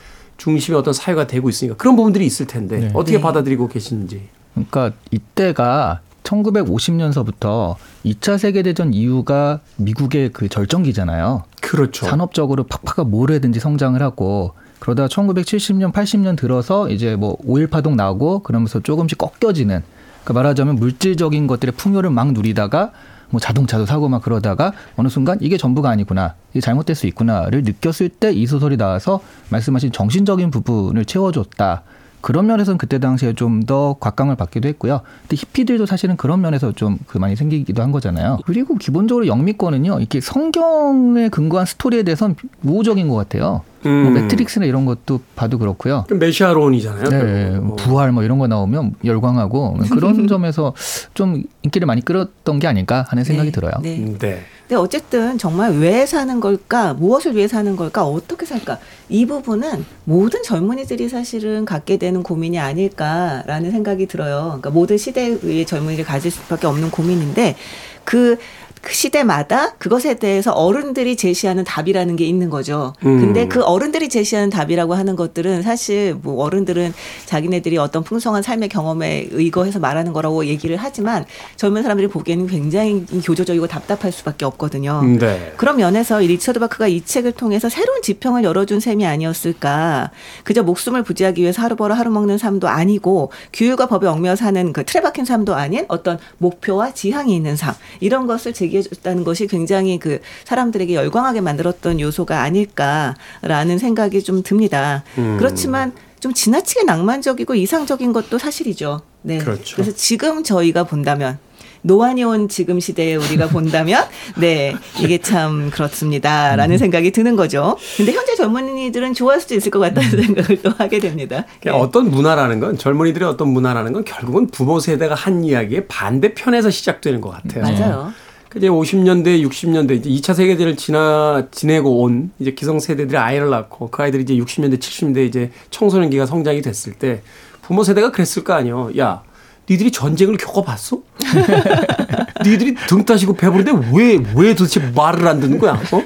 중심의 0.41 0.79
어떤 0.81 0.95
사회가 0.95 1.27
되고 1.27 1.51
있으니까 1.51 1.77
그런 1.77 1.97
부분들이 1.97 2.25
있을 2.25 2.47
텐데 2.47 2.79
네. 2.79 2.91
어떻게 2.95 3.19
네. 3.19 3.23
받아들이고 3.23 3.69
계시는지. 3.69 4.23
그러니까 4.55 4.93
이때가 5.11 6.01
1950년서부터 6.25 7.77
2차 8.07 8.39
세계대전 8.39 8.95
이후가 8.95 9.61
미국의 9.77 10.31
그 10.33 10.49
절정기잖아요. 10.49 11.45
그렇죠. 11.61 12.07
산업적으로 12.07 12.65
팍팍 12.65 13.09
뭘 13.09 13.33
해든지 13.33 13.61
성장을 13.61 14.01
하고 14.03 14.53
그러다 14.79 15.09
1970년, 15.09 15.93
80년 15.93 16.39
들어서 16.39 16.89
이제 16.89 17.17
뭐 17.17 17.37
오일 17.45 17.67
파동 17.67 17.97
나고 17.97 18.39
그러면서 18.43 18.81
조금씩 18.81 19.19
꺾여지는 19.19 19.83
그 20.25 20.33
말하자면 20.33 20.77
물질적인 20.77 21.47
것들의 21.49 21.75
풍요를 21.77 22.09
막 22.09 22.33
누리다가 22.33 22.93
뭐 23.31 23.41
자동차도 23.41 23.87
사고 23.87 24.09
막 24.09 24.23
그러다가 24.23 24.73
어느 24.97 25.09
순간 25.09 25.39
이게 25.41 25.57
전부가 25.57 25.89
아니구나. 25.91 26.35
이게 26.53 26.61
잘못될 26.61 26.97
수 26.97 27.07
있구나를 27.07 27.63
느꼈을 27.63 28.09
때 28.09 28.33
이 28.33 28.47
소설이 28.47 28.77
나와서 28.77 29.21
말씀하신 29.51 29.93
정신적인 29.93 30.51
부분을 30.51 31.05
채워줬다. 31.05 31.83
그런 32.23 32.47
면에서는 32.47 32.77
그때 32.77 32.99
당시에 32.99 33.33
좀 33.33 33.63
더 33.65 33.95
곽강을 33.99 34.37
받기도 34.37 34.69
했고요. 34.69 35.01
근데 35.23 35.37
히피들도 35.37 35.87
사실은 35.87 36.17
그런 36.17 36.41
면에서 36.43 36.73
좀 36.73 36.99
그 37.07 37.19
많이 37.19 37.35
생기기도 37.37 37.83
한 37.83 37.93
거잖아요. 37.93 38.39
그리고 38.45 38.75
기본적으로 38.77 39.27
영미권은요, 39.27 39.99
이렇게 40.01 40.21
성경에 40.21 41.29
근거한 41.31 41.65
스토리에 41.67 42.03
대해서는 42.03 42.37
우호적인 42.63 43.09
것 43.09 43.15
같아요. 43.17 43.63
뭐 43.83 43.93
음. 43.93 44.15
매트릭스나 44.15 44.67
이런 44.67 44.85
것도 44.85 45.21
봐도 45.35 45.59
그렇고요. 45.59 46.05
그 46.09 46.15
메시아론이잖아요. 46.15 47.09
네. 47.09 47.59
뭐. 47.59 47.77
부활 47.77 48.13
뭐 48.13 48.23
이런 48.23 48.39
거 48.39 48.47
나오면 48.47 48.97
열광하고 49.05 49.79
그런 49.91 50.27
점에서 50.29 50.75
좀 51.15 51.43
인기를 51.63 51.87
많이 51.87 52.05
끌었던 52.05 52.59
게 52.59 52.67
아닐까 52.67 53.07
하는 53.09 53.25
생각이 53.25 53.51
네, 53.51 53.53
들어요. 53.53 53.73
네. 53.83 53.99
음, 53.99 54.19
네. 54.19 54.43
근데 54.69 54.77
어쨌든 54.81 55.39
정말 55.39 55.73
왜 55.73 56.07
사는 56.07 56.39
걸까? 56.41 56.95
무엇을 56.95 57.35
위해 57.35 57.49
사는 57.49 57.75
걸까? 57.75 58.05
어떻게 58.05 58.47
살까? 58.47 58.79
이 59.09 59.27
부분은 59.27 59.85
모든 60.05 60.43
젊은이들이 60.43 61.09
사실은 61.09 61.65
갖게 61.65 61.97
되는 61.97 62.23
고민이 62.23 62.59
아닐까라는 62.59 63.71
생각이 63.73 64.07
들어요. 64.07 64.45
그러니까 64.45 64.71
모든 64.71 64.97
시대의 64.97 65.65
젊은이들이 65.67 66.05
가질 66.07 66.31
수밖에 66.31 66.67
없는 66.67 66.91
고민인데 66.91 67.57
그, 68.05 68.37
그 68.83 68.95
시대마다 68.95 69.75
그것에 69.75 70.15
대해서 70.15 70.53
어른들이 70.53 71.17
제시하는 71.17 71.65
답이라는 71.65 72.17
게 72.17 72.25
있는 72.25 72.49
거죠. 72.49 72.95
음. 73.05 73.21
근데 73.21 73.47
그 73.47 73.63
어른들이 73.63 74.09
제시하는 74.09 74.49
답이라고 74.49 74.95
하는 74.95 75.17
것들은 75.17 75.63
사실 75.63 76.15
뭐 76.23 76.43
어른들은 76.45 76.95
자기네들이 77.27 77.77
어떤 77.77 78.03
풍성한 78.03 78.43
삶의 78.43 78.71
경험에 78.71 79.29
의거해서 79.33 79.79
말하는 79.79 80.13
거라고 80.13 80.47
얘기를 80.47 80.77
하지만 80.77 81.27
젊은 81.57 81.83
사람들이 81.83 82.09
보기에는 82.09 82.47
굉장히 82.47 83.05
교조적이고 83.23 83.67
답답할 83.67 84.13
수밖에 84.13 84.47
없거든요. 84.47 85.01
음, 85.03 85.19
네. 85.19 85.53
그런 85.59 85.77
면에서 85.77 86.23
이 86.23 86.27
리처드 86.29 86.59
바크가 86.59 86.89
이 86.89 87.03
책을 87.05 87.33
통해서 87.33 87.69
새로운 87.69 88.01
지평을 88.01 88.45
열어준 88.45 88.81
셈이 88.81 89.07
아니었을까. 89.07 90.11
그저 90.43 90.63
목숨을 90.63 91.03
부지하기 91.03 91.43
위해서 91.43 91.61
하루 91.61 91.77
벌어 91.77 91.95
하루 91.95 92.11
먹는 92.11 92.39
삶도 92.39 92.69
아니고 92.69 93.31
규율과 93.53 93.87
법에 93.87 94.07
얽매여 94.07 94.37
사는 94.37 94.73
그 94.73 94.85
틀에 94.85 95.03
박힌 95.03 95.27
삶도 95.27 95.55
아닌 95.55 95.85
어떤 95.89 96.19
목표와 96.39 96.95
지향이 96.95 97.35
있는 97.37 97.57
삶 97.57 97.75
이런 98.01 98.27
것을 98.27 98.55
제 98.55 98.70
기해줬다는 98.71 99.25
것이 99.25 99.47
굉장히 99.47 99.99
그 99.99 100.21
사람들에게 100.45 100.95
열광하게 100.95 101.41
만들었던 101.41 102.01
요소가 102.01 102.41
아닐까라는 102.43 103.79
생각이 103.79 104.23
좀 104.23 104.43
듭니다. 104.43 105.05
음. 105.19 105.37
그렇지만 105.39 105.93
좀 106.21 106.35
지나치게 106.35 106.85
낭만적이고 106.85 107.55
이상적인 107.55 108.13
것도 108.13 108.39
사실이죠. 108.39 109.03
네. 109.23 109.39
그렇죠. 109.39 109.77
그래서 109.77 109.93
지금 109.93 110.43
저희가 110.43 110.85
본다면 110.85 111.39
노안이 111.83 112.25
온 112.25 112.49
지금 112.49 112.79
시대에 112.79 113.15
우리가 113.17 113.49
본다면 113.49 114.05
네 114.37 114.75
이게 115.01 115.19
참 115.19 115.71
그렇습니다라는 115.71 116.79
생각이 116.79 117.11
드는 117.11 117.37
거죠. 117.37 117.77
근데 117.97 118.13
현재 118.13 118.35
젊은이들은 118.37 119.15
좋아할 119.15 119.41
수도 119.41 119.55
있을 119.55 119.71
것 119.71 119.79
같다는 119.79 120.11
생각을 120.11 120.63
또 120.63 120.71
하게 120.71 120.99
됩니다. 120.99 121.47
네. 121.63 121.71
어떤 121.71 122.11
문화라는 122.11 122.61
건 122.61 122.77
젊은이들의 122.77 123.27
어떤 123.27 123.49
문화라는 123.49 123.93
건 123.93 124.05
결국은 124.05 124.49
부모 124.49 124.81
세대가 124.81 125.15
한 125.15 125.45
이야기의 125.45 125.87
반대편에서 125.89 126.71
시작되는 126.71 127.21
것 127.21 127.31
같아요. 127.31 127.63
맞아요. 127.63 128.13
그 128.13 128.30
이제 128.57 128.69
50년대, 128.69 129.47
60년대 129.49 129.97
이제 129.97 130.11
2차 130.11 130.35
세계대를 130.35 130.77
지나 130.77 131.47
지내고 131.53 132.03
온 132.03 132.33
이제 132.41 132.53
기성 132.53 132.81
세대들이 132.81 133.17
아이를 133.17 133.49
낳고 133.49 133.91
그 133.91 134.03
아이들이 134.03 134.25
이제 134.25 134.35
60년대, 134.35 134.81
70년대 134.81 135.27
이제 135.27 135.53
청소년기가 135.71 136.27
성장이 136.27 136.61
됐을 136.61 136.95
때 136.95 137.23
부모 137.63 137.85
세대가 137.85 138.11
그랬을 138.11 138.43
거 138.43 138.55
아니에요. 138.55 138.91
야, 138.99 139.23
니들이 139.69 139.93
전쟁을 139.93 140.37
겪어봤어? 140.37 141.01
니들이 142.45 142.75
등 142.89 143.05
따시고 143.05 143.35
배부른데 143.35 143.89
왜, 143.95 144.19
왜 144.35 144.55
도대체 144.55 144.81
말을 144.81 145.29
안 145.29 145.39
듣는 145.39 145.59
거야? 145.61 145.75
어? 145.93 146.03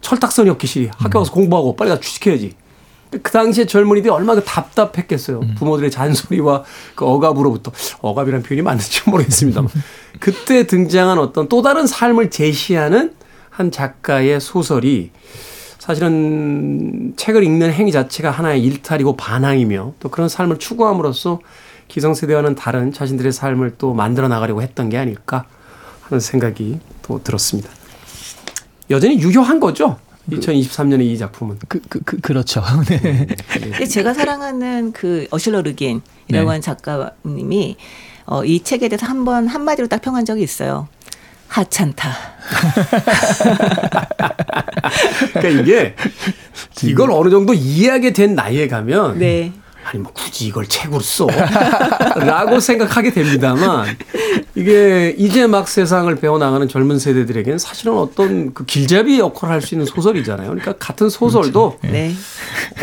철딱선이 0.00 0.48
없기시 0.48 0.90
학교 0.96 1.18
가서 1.18 1.30
공부하고 1.30 1.76
빨리 1.76 1.90
가 1.90 2.00
취직해야지. 2.00 2.54
그 3.22 3.30
당시에 3.30 3.66
젊은이들이 3.66 4.10
얼마나 4.10 4.40
답답했겠어요. 4.40 5.40
부모들의 5.56 5.90
잔소리와 5.90 6.64
그 6.94 7.04
억압으로부터 7.04 7.72
억압이라는 8.00 8.42
표현이 8.42 8.62
맞는지 8.62 9.02
모르겠습니다만 9.10 9.70
그때 10.18 10.66
등장한 10.66 11.18
어떤 11.18 11.48
또 11.48 11.62
다른 11.62 11.86
삶을 11.86 12.30
제시하는 12.30 13.12
한 13.50 13.70
작가의 13.70 14.40
소설이 14.40 15.10
사실은 15.78 17.12
책을 17.16 17.42
읽는 17.42 17.72
행위 17.72 17.92
자체가 17.92 18.30
하나의 18.30 18.62
일탈이고 18.62 19.16
반항이며 19.16 19.94
또 19.98 20.08
그런 20.08 20.28
삶을 20.28 20.58
추구함으로써 20.58 21.40
기성세대와는 21.88 22.54
다른 22.54 22.92
자신들의 22.92 23.32
삶을 23.32 23.74
또 23.78 23.92
만들어 23.92 24.28
나가려고 24.28 24.62
했던 24.62 24.88
게 24.88 24.96
아닐까 24.96 25.44
하는 26.02 26.20
생각이 26.20 26.78
또 27.02 27.22
들었습니다. 27.22 27.68
여전히 28.90 29.18
유효한 29.18 29.60
거죠. 29.60 29.98
2023년의 30.30 31.02
이 31.02 31.18
작품은. 31.18 31.58
그, 31.68 31.80
그, 31.88 32.00
그, 32.04 32.20
그렇죠. 32.20 32.62
네. 32.88 33.26
근데 33.52 33.86
제가 33.86 34.14
사랑하는 34.14 34.92
그 34.92 35.26
어실러 35.30 35.62
르긴이라고 35.62 36.02
네. 36.28 36.38
하는 36.38 36.60
작가님이 36.60 37.76
어, 38.26 38.44
이 38.44 38.60
책에 38.62 38.88
대해서 38.88 39.06
한 39.06 39.24
번 39.24 39.46
한마디로 39.48 39.88
딱 39.88 40.00
평한 40.00 40.24
적이 40.24 40.42
있어요. 40.42 40.88
하찮다. 41.48 42.10
그러니까 45.34 45.60
이게 45.62 45.94
이걸 46.84 47.10
어느 47.10 47.30
정도 47.30 47.52
이해하게 47.52 48.12
된 48.12 48.34
나이에 48.34 48.68
가면 48.68 49.18
네. 49.18 49.52
아니 49.84 50.02
뭐 50.02 50.12
굳이 50.12 50.46
이걸 50.46 50.66
책으로 50.66 51.00
써? 51.00 51.26
라고 52.16 52.60
생각하게 52.60 53.12
됩니다만 53.12 53.96
이게 54.54 55.14
이제 55.18 55.46
막 55.46 55.68
세상을 55.68 56.14
배워나가는 56.16 56.66
젊은 56.68 56.98
세대들에게는 56.98 57.58
사실은 57.58 57.96
어떤 57.98 58.54
그 58.54 58.64
길잡이 58.64 59.18
역할을 59.18 59.54
할 59.54 59.62
수 59.62 59.74
있는 59.74 59.86
소설이잖아요. 59.86 60.48
그러니까 60.48 60.72
같은 60.78 61.08
소설도 61.08 61.78
네. 61.82 62.12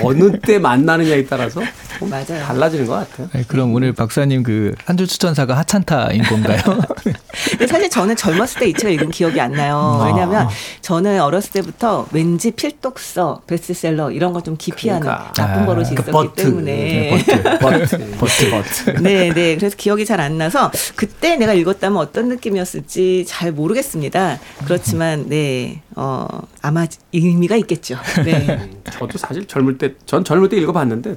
어느 0.02 0.40
때 0.40 0.58
만나느냐에 0.60 1.26
따라서 1.26 1.62
좀 2.00 2.10
맞아요. 2.10 2.42
달라지는 2.46 2.88
것 2.88 2.94
같아요. 2.94 3.28
네, 3.34 3.44
그럼 3.48 3.74
오늘 3.74 3.92
박사님 3.92 4.44
그 4.44 4.74
한 4.86 4.96
줄 4.98 5.08
추천사가 5.08 5.58
하찬타인 5.58 6.24
건가요? 6.24 6.60
근데 7.52 7.68
사실 7.68 7.90
저는 7.90 8.16
젊었을 8.16 8.60
때 8.62 8.70
이 8.70 8.74
책을 8.74 8.94
읽은 8.94 9.10
기억이 9.12 9.40
안 9.42 9.52
나요. 9.52 10.04
왜냐하면 10.06 10.48
저는 10.82 11.20
어렸을 11.22 11.52
때부터 11.52 12.08
왠지 12.12 12.52
필독서, 12.52 13.42
베스트셀러 13.48 14.12
이런 14.12 14.32
걸 14.34 14.40
좀 14.40 14.56
기피하는 14.58 15.02
그러니까. 15.02 15.34
나쁜 15.34 15.66
버릇이 15.66 15.90
그 15.90 15.94
있었기 15.96 16.12
버트. 16.12 16.44
때문에. 16.44 16.89
버트, 17.10 17.44
버트, 17.60 17.98
버트, 18.20 18.50
버트. 18.52 18.90
네, 19.02 19.34
네. 19.34 19.56
그래서 19.56 19.76
기억이 19.76 20.06
잘 20.06 20.20
안 20.20 20.38
나서 20.38 20.70
그때 20.96 21.38
내가 21.38 21.54
읽었다면 21.54 21.98
어떤 21.98 22.28
느낌이었을지 22.28 23.24
잘 23.26 23.52
모르겠습니다. 23.54 24.38
그렇지만 24.66 25.30
네, 25.30 25.82
어 25.96 26.28
아마 26.62 26.86
의미가 27.14 27.56
있겠죠. 27.58 27.98
네. 28.26 28.70
저도 28.92 29.18
사실 29.18 29.46
젊을 29.48 29.78
때, 29.78 29.94
전 30.06 30.24
젊을 30.26 30.50
때 30.50 30.58
읽어봤는데, 30.58 31.16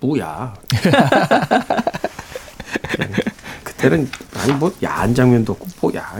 뭐야. 0.00 0.54
네. 3.78 3.88
그때는, 3.88 4.08
아니, 4.36 4.52
뭐, 4.52 4.72
야한 4.82 5.14
장면도 5.14 5.52
없고, 5.52 5.66
뭐야. 5.80 6.02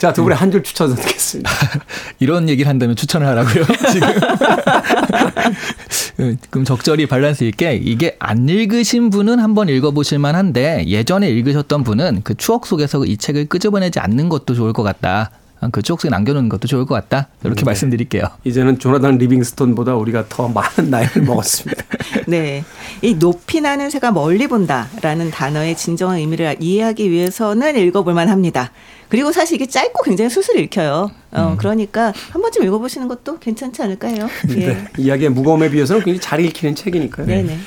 자, 0.00 0.12
두 0.12 0.22
분의 0.22 0.36
한 0.36 0.50
줄 0.50 0.62
추천 0.62 0.94
듣겠습니다. 0.94 1.50
이런 2.18 2.48
얘기를 2.48 2.68
한다면 2.68 2.96
추천을 2.96 3.26
하라고요, 3.26 3.64
지금. 3.92 4.08
음, 6.20 6.36
그럼 6.50 6.64
적절히 6.64 7.06
밸런스 7.06 7.44
있게 7.44 7.74
이게 7.76 8.16
안 8.20 8.48
읽으신 8.48 9.10
분은 9.10 9.38
한번 9.40 9.68
읽어보실 9.68 10.18
만한데 10.18 10.84
예전에 10.86 11.28
읽으셨던 11.28 11.84
분은 11.84 12.20
그 12.22 12.34
추억 12.36 12.66
속에서 12.66 13.04
이 13.04 13.16
책을 13.16 13.46
끄집어내지 13.46 13.98
않는 14.00 14.28
것도 14.28 14.54
좋을 14.54 14.72
것 14.72 14.82
같다. 14.82 15.30
아, 15.64 15.68
그 15.72 15.80
추억 15.80 16.00
속에 16.00 16.10
남겨놓는 16.10 16.50
것도 16.50 16.68
좋을 16.68 16.84
것 16.84 16.94
같다. 16.94 17.28
이렇게 17.42 17.60
네. 17.60 17.64
말씀드릴게요. 17.64 18.24
이제는 18.44 18.78
조나단 18.78 19.16
리빙스톤보다 19.16 19.94
우리가 19.94 20.26
더 20.28 20.48
많은 20.48 20.90
나이를 20.90 21.22
먹었습니다. 21.24 21.82
네. 22.28 22.64
이 23.00 23.14
높이 23.14 23.60
나는 23.60 23.88
새가 23.88 24.12
멀리 24.12 24.46
본다라는 24.46 25.30
단어의 25.30 25.76
진정한 25.76 26.18
의미를 26.18 26.54
이해하기 26.60 27.10
위해서는 27.10 27.76
읽어볼 27.76 28.12
만 28.12 28.28
합니다. 28.28 28.70
그리고 29.08 29.32
사실 29.32 29.56
이게 29.56 29.66
짧고 29.66 30.02
굉장히 30.02 30.28
술술 30.28 30.58
읽혀요. 30.58 31.10
어, 31.32 31.54
그러니까 31.58 32.12
한 32.30 32.42
번쯤 32.42 32.64
읽어보시는 32.64 33.08
것도 33.08 33.38
괜찮지 33.38 33.82
않을까 33.82 34.08
해요. 34.08 34.28
예. 34.50 34.54
네. 34.54 34.84
이야기의 34.98 35.30
무거움에 35.30 35.70
비해서는 35.70 36.02
굉장히 36.02 36.20
잘 36.20 36.40
읽히는 36.40 36.74
책이니까요. 36.74 37.26
네네. 37.26 37.58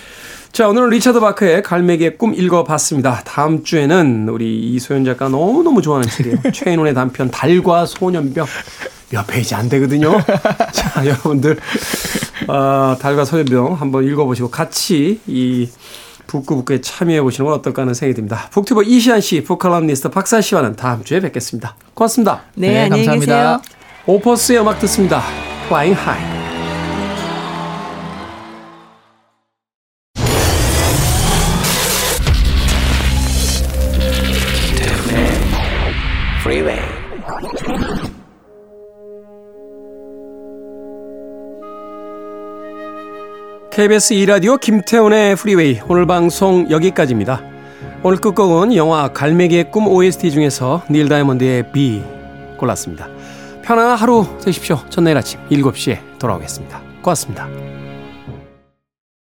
자, 0.52 0.68
오늘은 0.68 0.90
리처드 0.90 1.20
바크의 1.20 1.62
갈매기의 1.62 2.18
꿈 2.18 2.34
읽어봤습니다. 2.34 3.22
다음 3.26 3.64
주에는 3.64 4.28
우리 4.30 4.60
이소연 4.74 5.06
작가 5.06 5.30
너무너무 5.30 5.82
좋아하는 5.82 6.10
책이에요. 6.10 6.38
최인훈의 6.54 6.94
단편 6.94 7.30
달과 7.30 7.86
소년병. 7.86 8.46
몇 9.10 9.26
페이지 9.28 9.56
안 9.56 9.70
되거든요. 9.70 10.20
자, 10.74 11.06
여러분들, 11.06 11.58
어, 12.48 12.98
달과 13.00 13.24
소년병 13.26 13.74
한번 13.76 14.04
읽어보시고 14.06 14.50
같이 14.50 15.20
이 15.28 15.70
북구북구에 16.26 16.82
참여해 16.82 17.22
보시는 17.22 17.50
건 17.50 17.58
어떨까 17.60 17.84
하는 17.84 17.94
생각이 17.94 18.16
듭니다. 18.16 18.50
북튜버 18.52 18.84
이시안 18.84 19.22
씨, 19.22 19.44
북칼럼니스트 19.44 20.10
박사 20.10 20.42
씨와는 20.42 20.76
다음 20.76 21.04
주에 21.04 21.20
뵙겠습니다. 21.22 21.76
고맙습니다. 21.94 22.42
네, 22.56 22.70
네, 22.70 22.84
안녕히 22.84 23.06
감사합니다. 23.06 23.36
계세요. 23.36 23.62
오퍼스의 24.08 24.60
음악 24.60 24.80
듣습니다. 24.80 25.22
Flying 25.68 25.98
High. 26.02 26.47
KBS 43.78 44.16
2라디오 44.16 44.60
김태훈의 44.60 45.36
프리웨이 45.36 45.80
오늘 45.88 46.08
방송 46.08 46.68
여기까지입니다. 46.68 47.44
오늘 48.02 48.18
끝곡은 48.18 48.76
영화 48.76 49.14
갈매기의 49.14 49.70
꿈 49.70 49.88
OST 49.88 50.32
중에서 50.32 50.82
닐 50.90 51.08
다이아몬드의 51.08 51.72
Be 51.72 52.02
골랐습니다. 52.58 53.08
편안한 53.62 53.96
하루 53.96 54.26
되십시오. 54.44 54.80
전 54.90 55.04
내일 55.04 55.16
아침 55.16 55.40
7시에 55.52 56.00
돌아오겠습니다. 56.18 56.82
고맙습니다. 57.04 57.48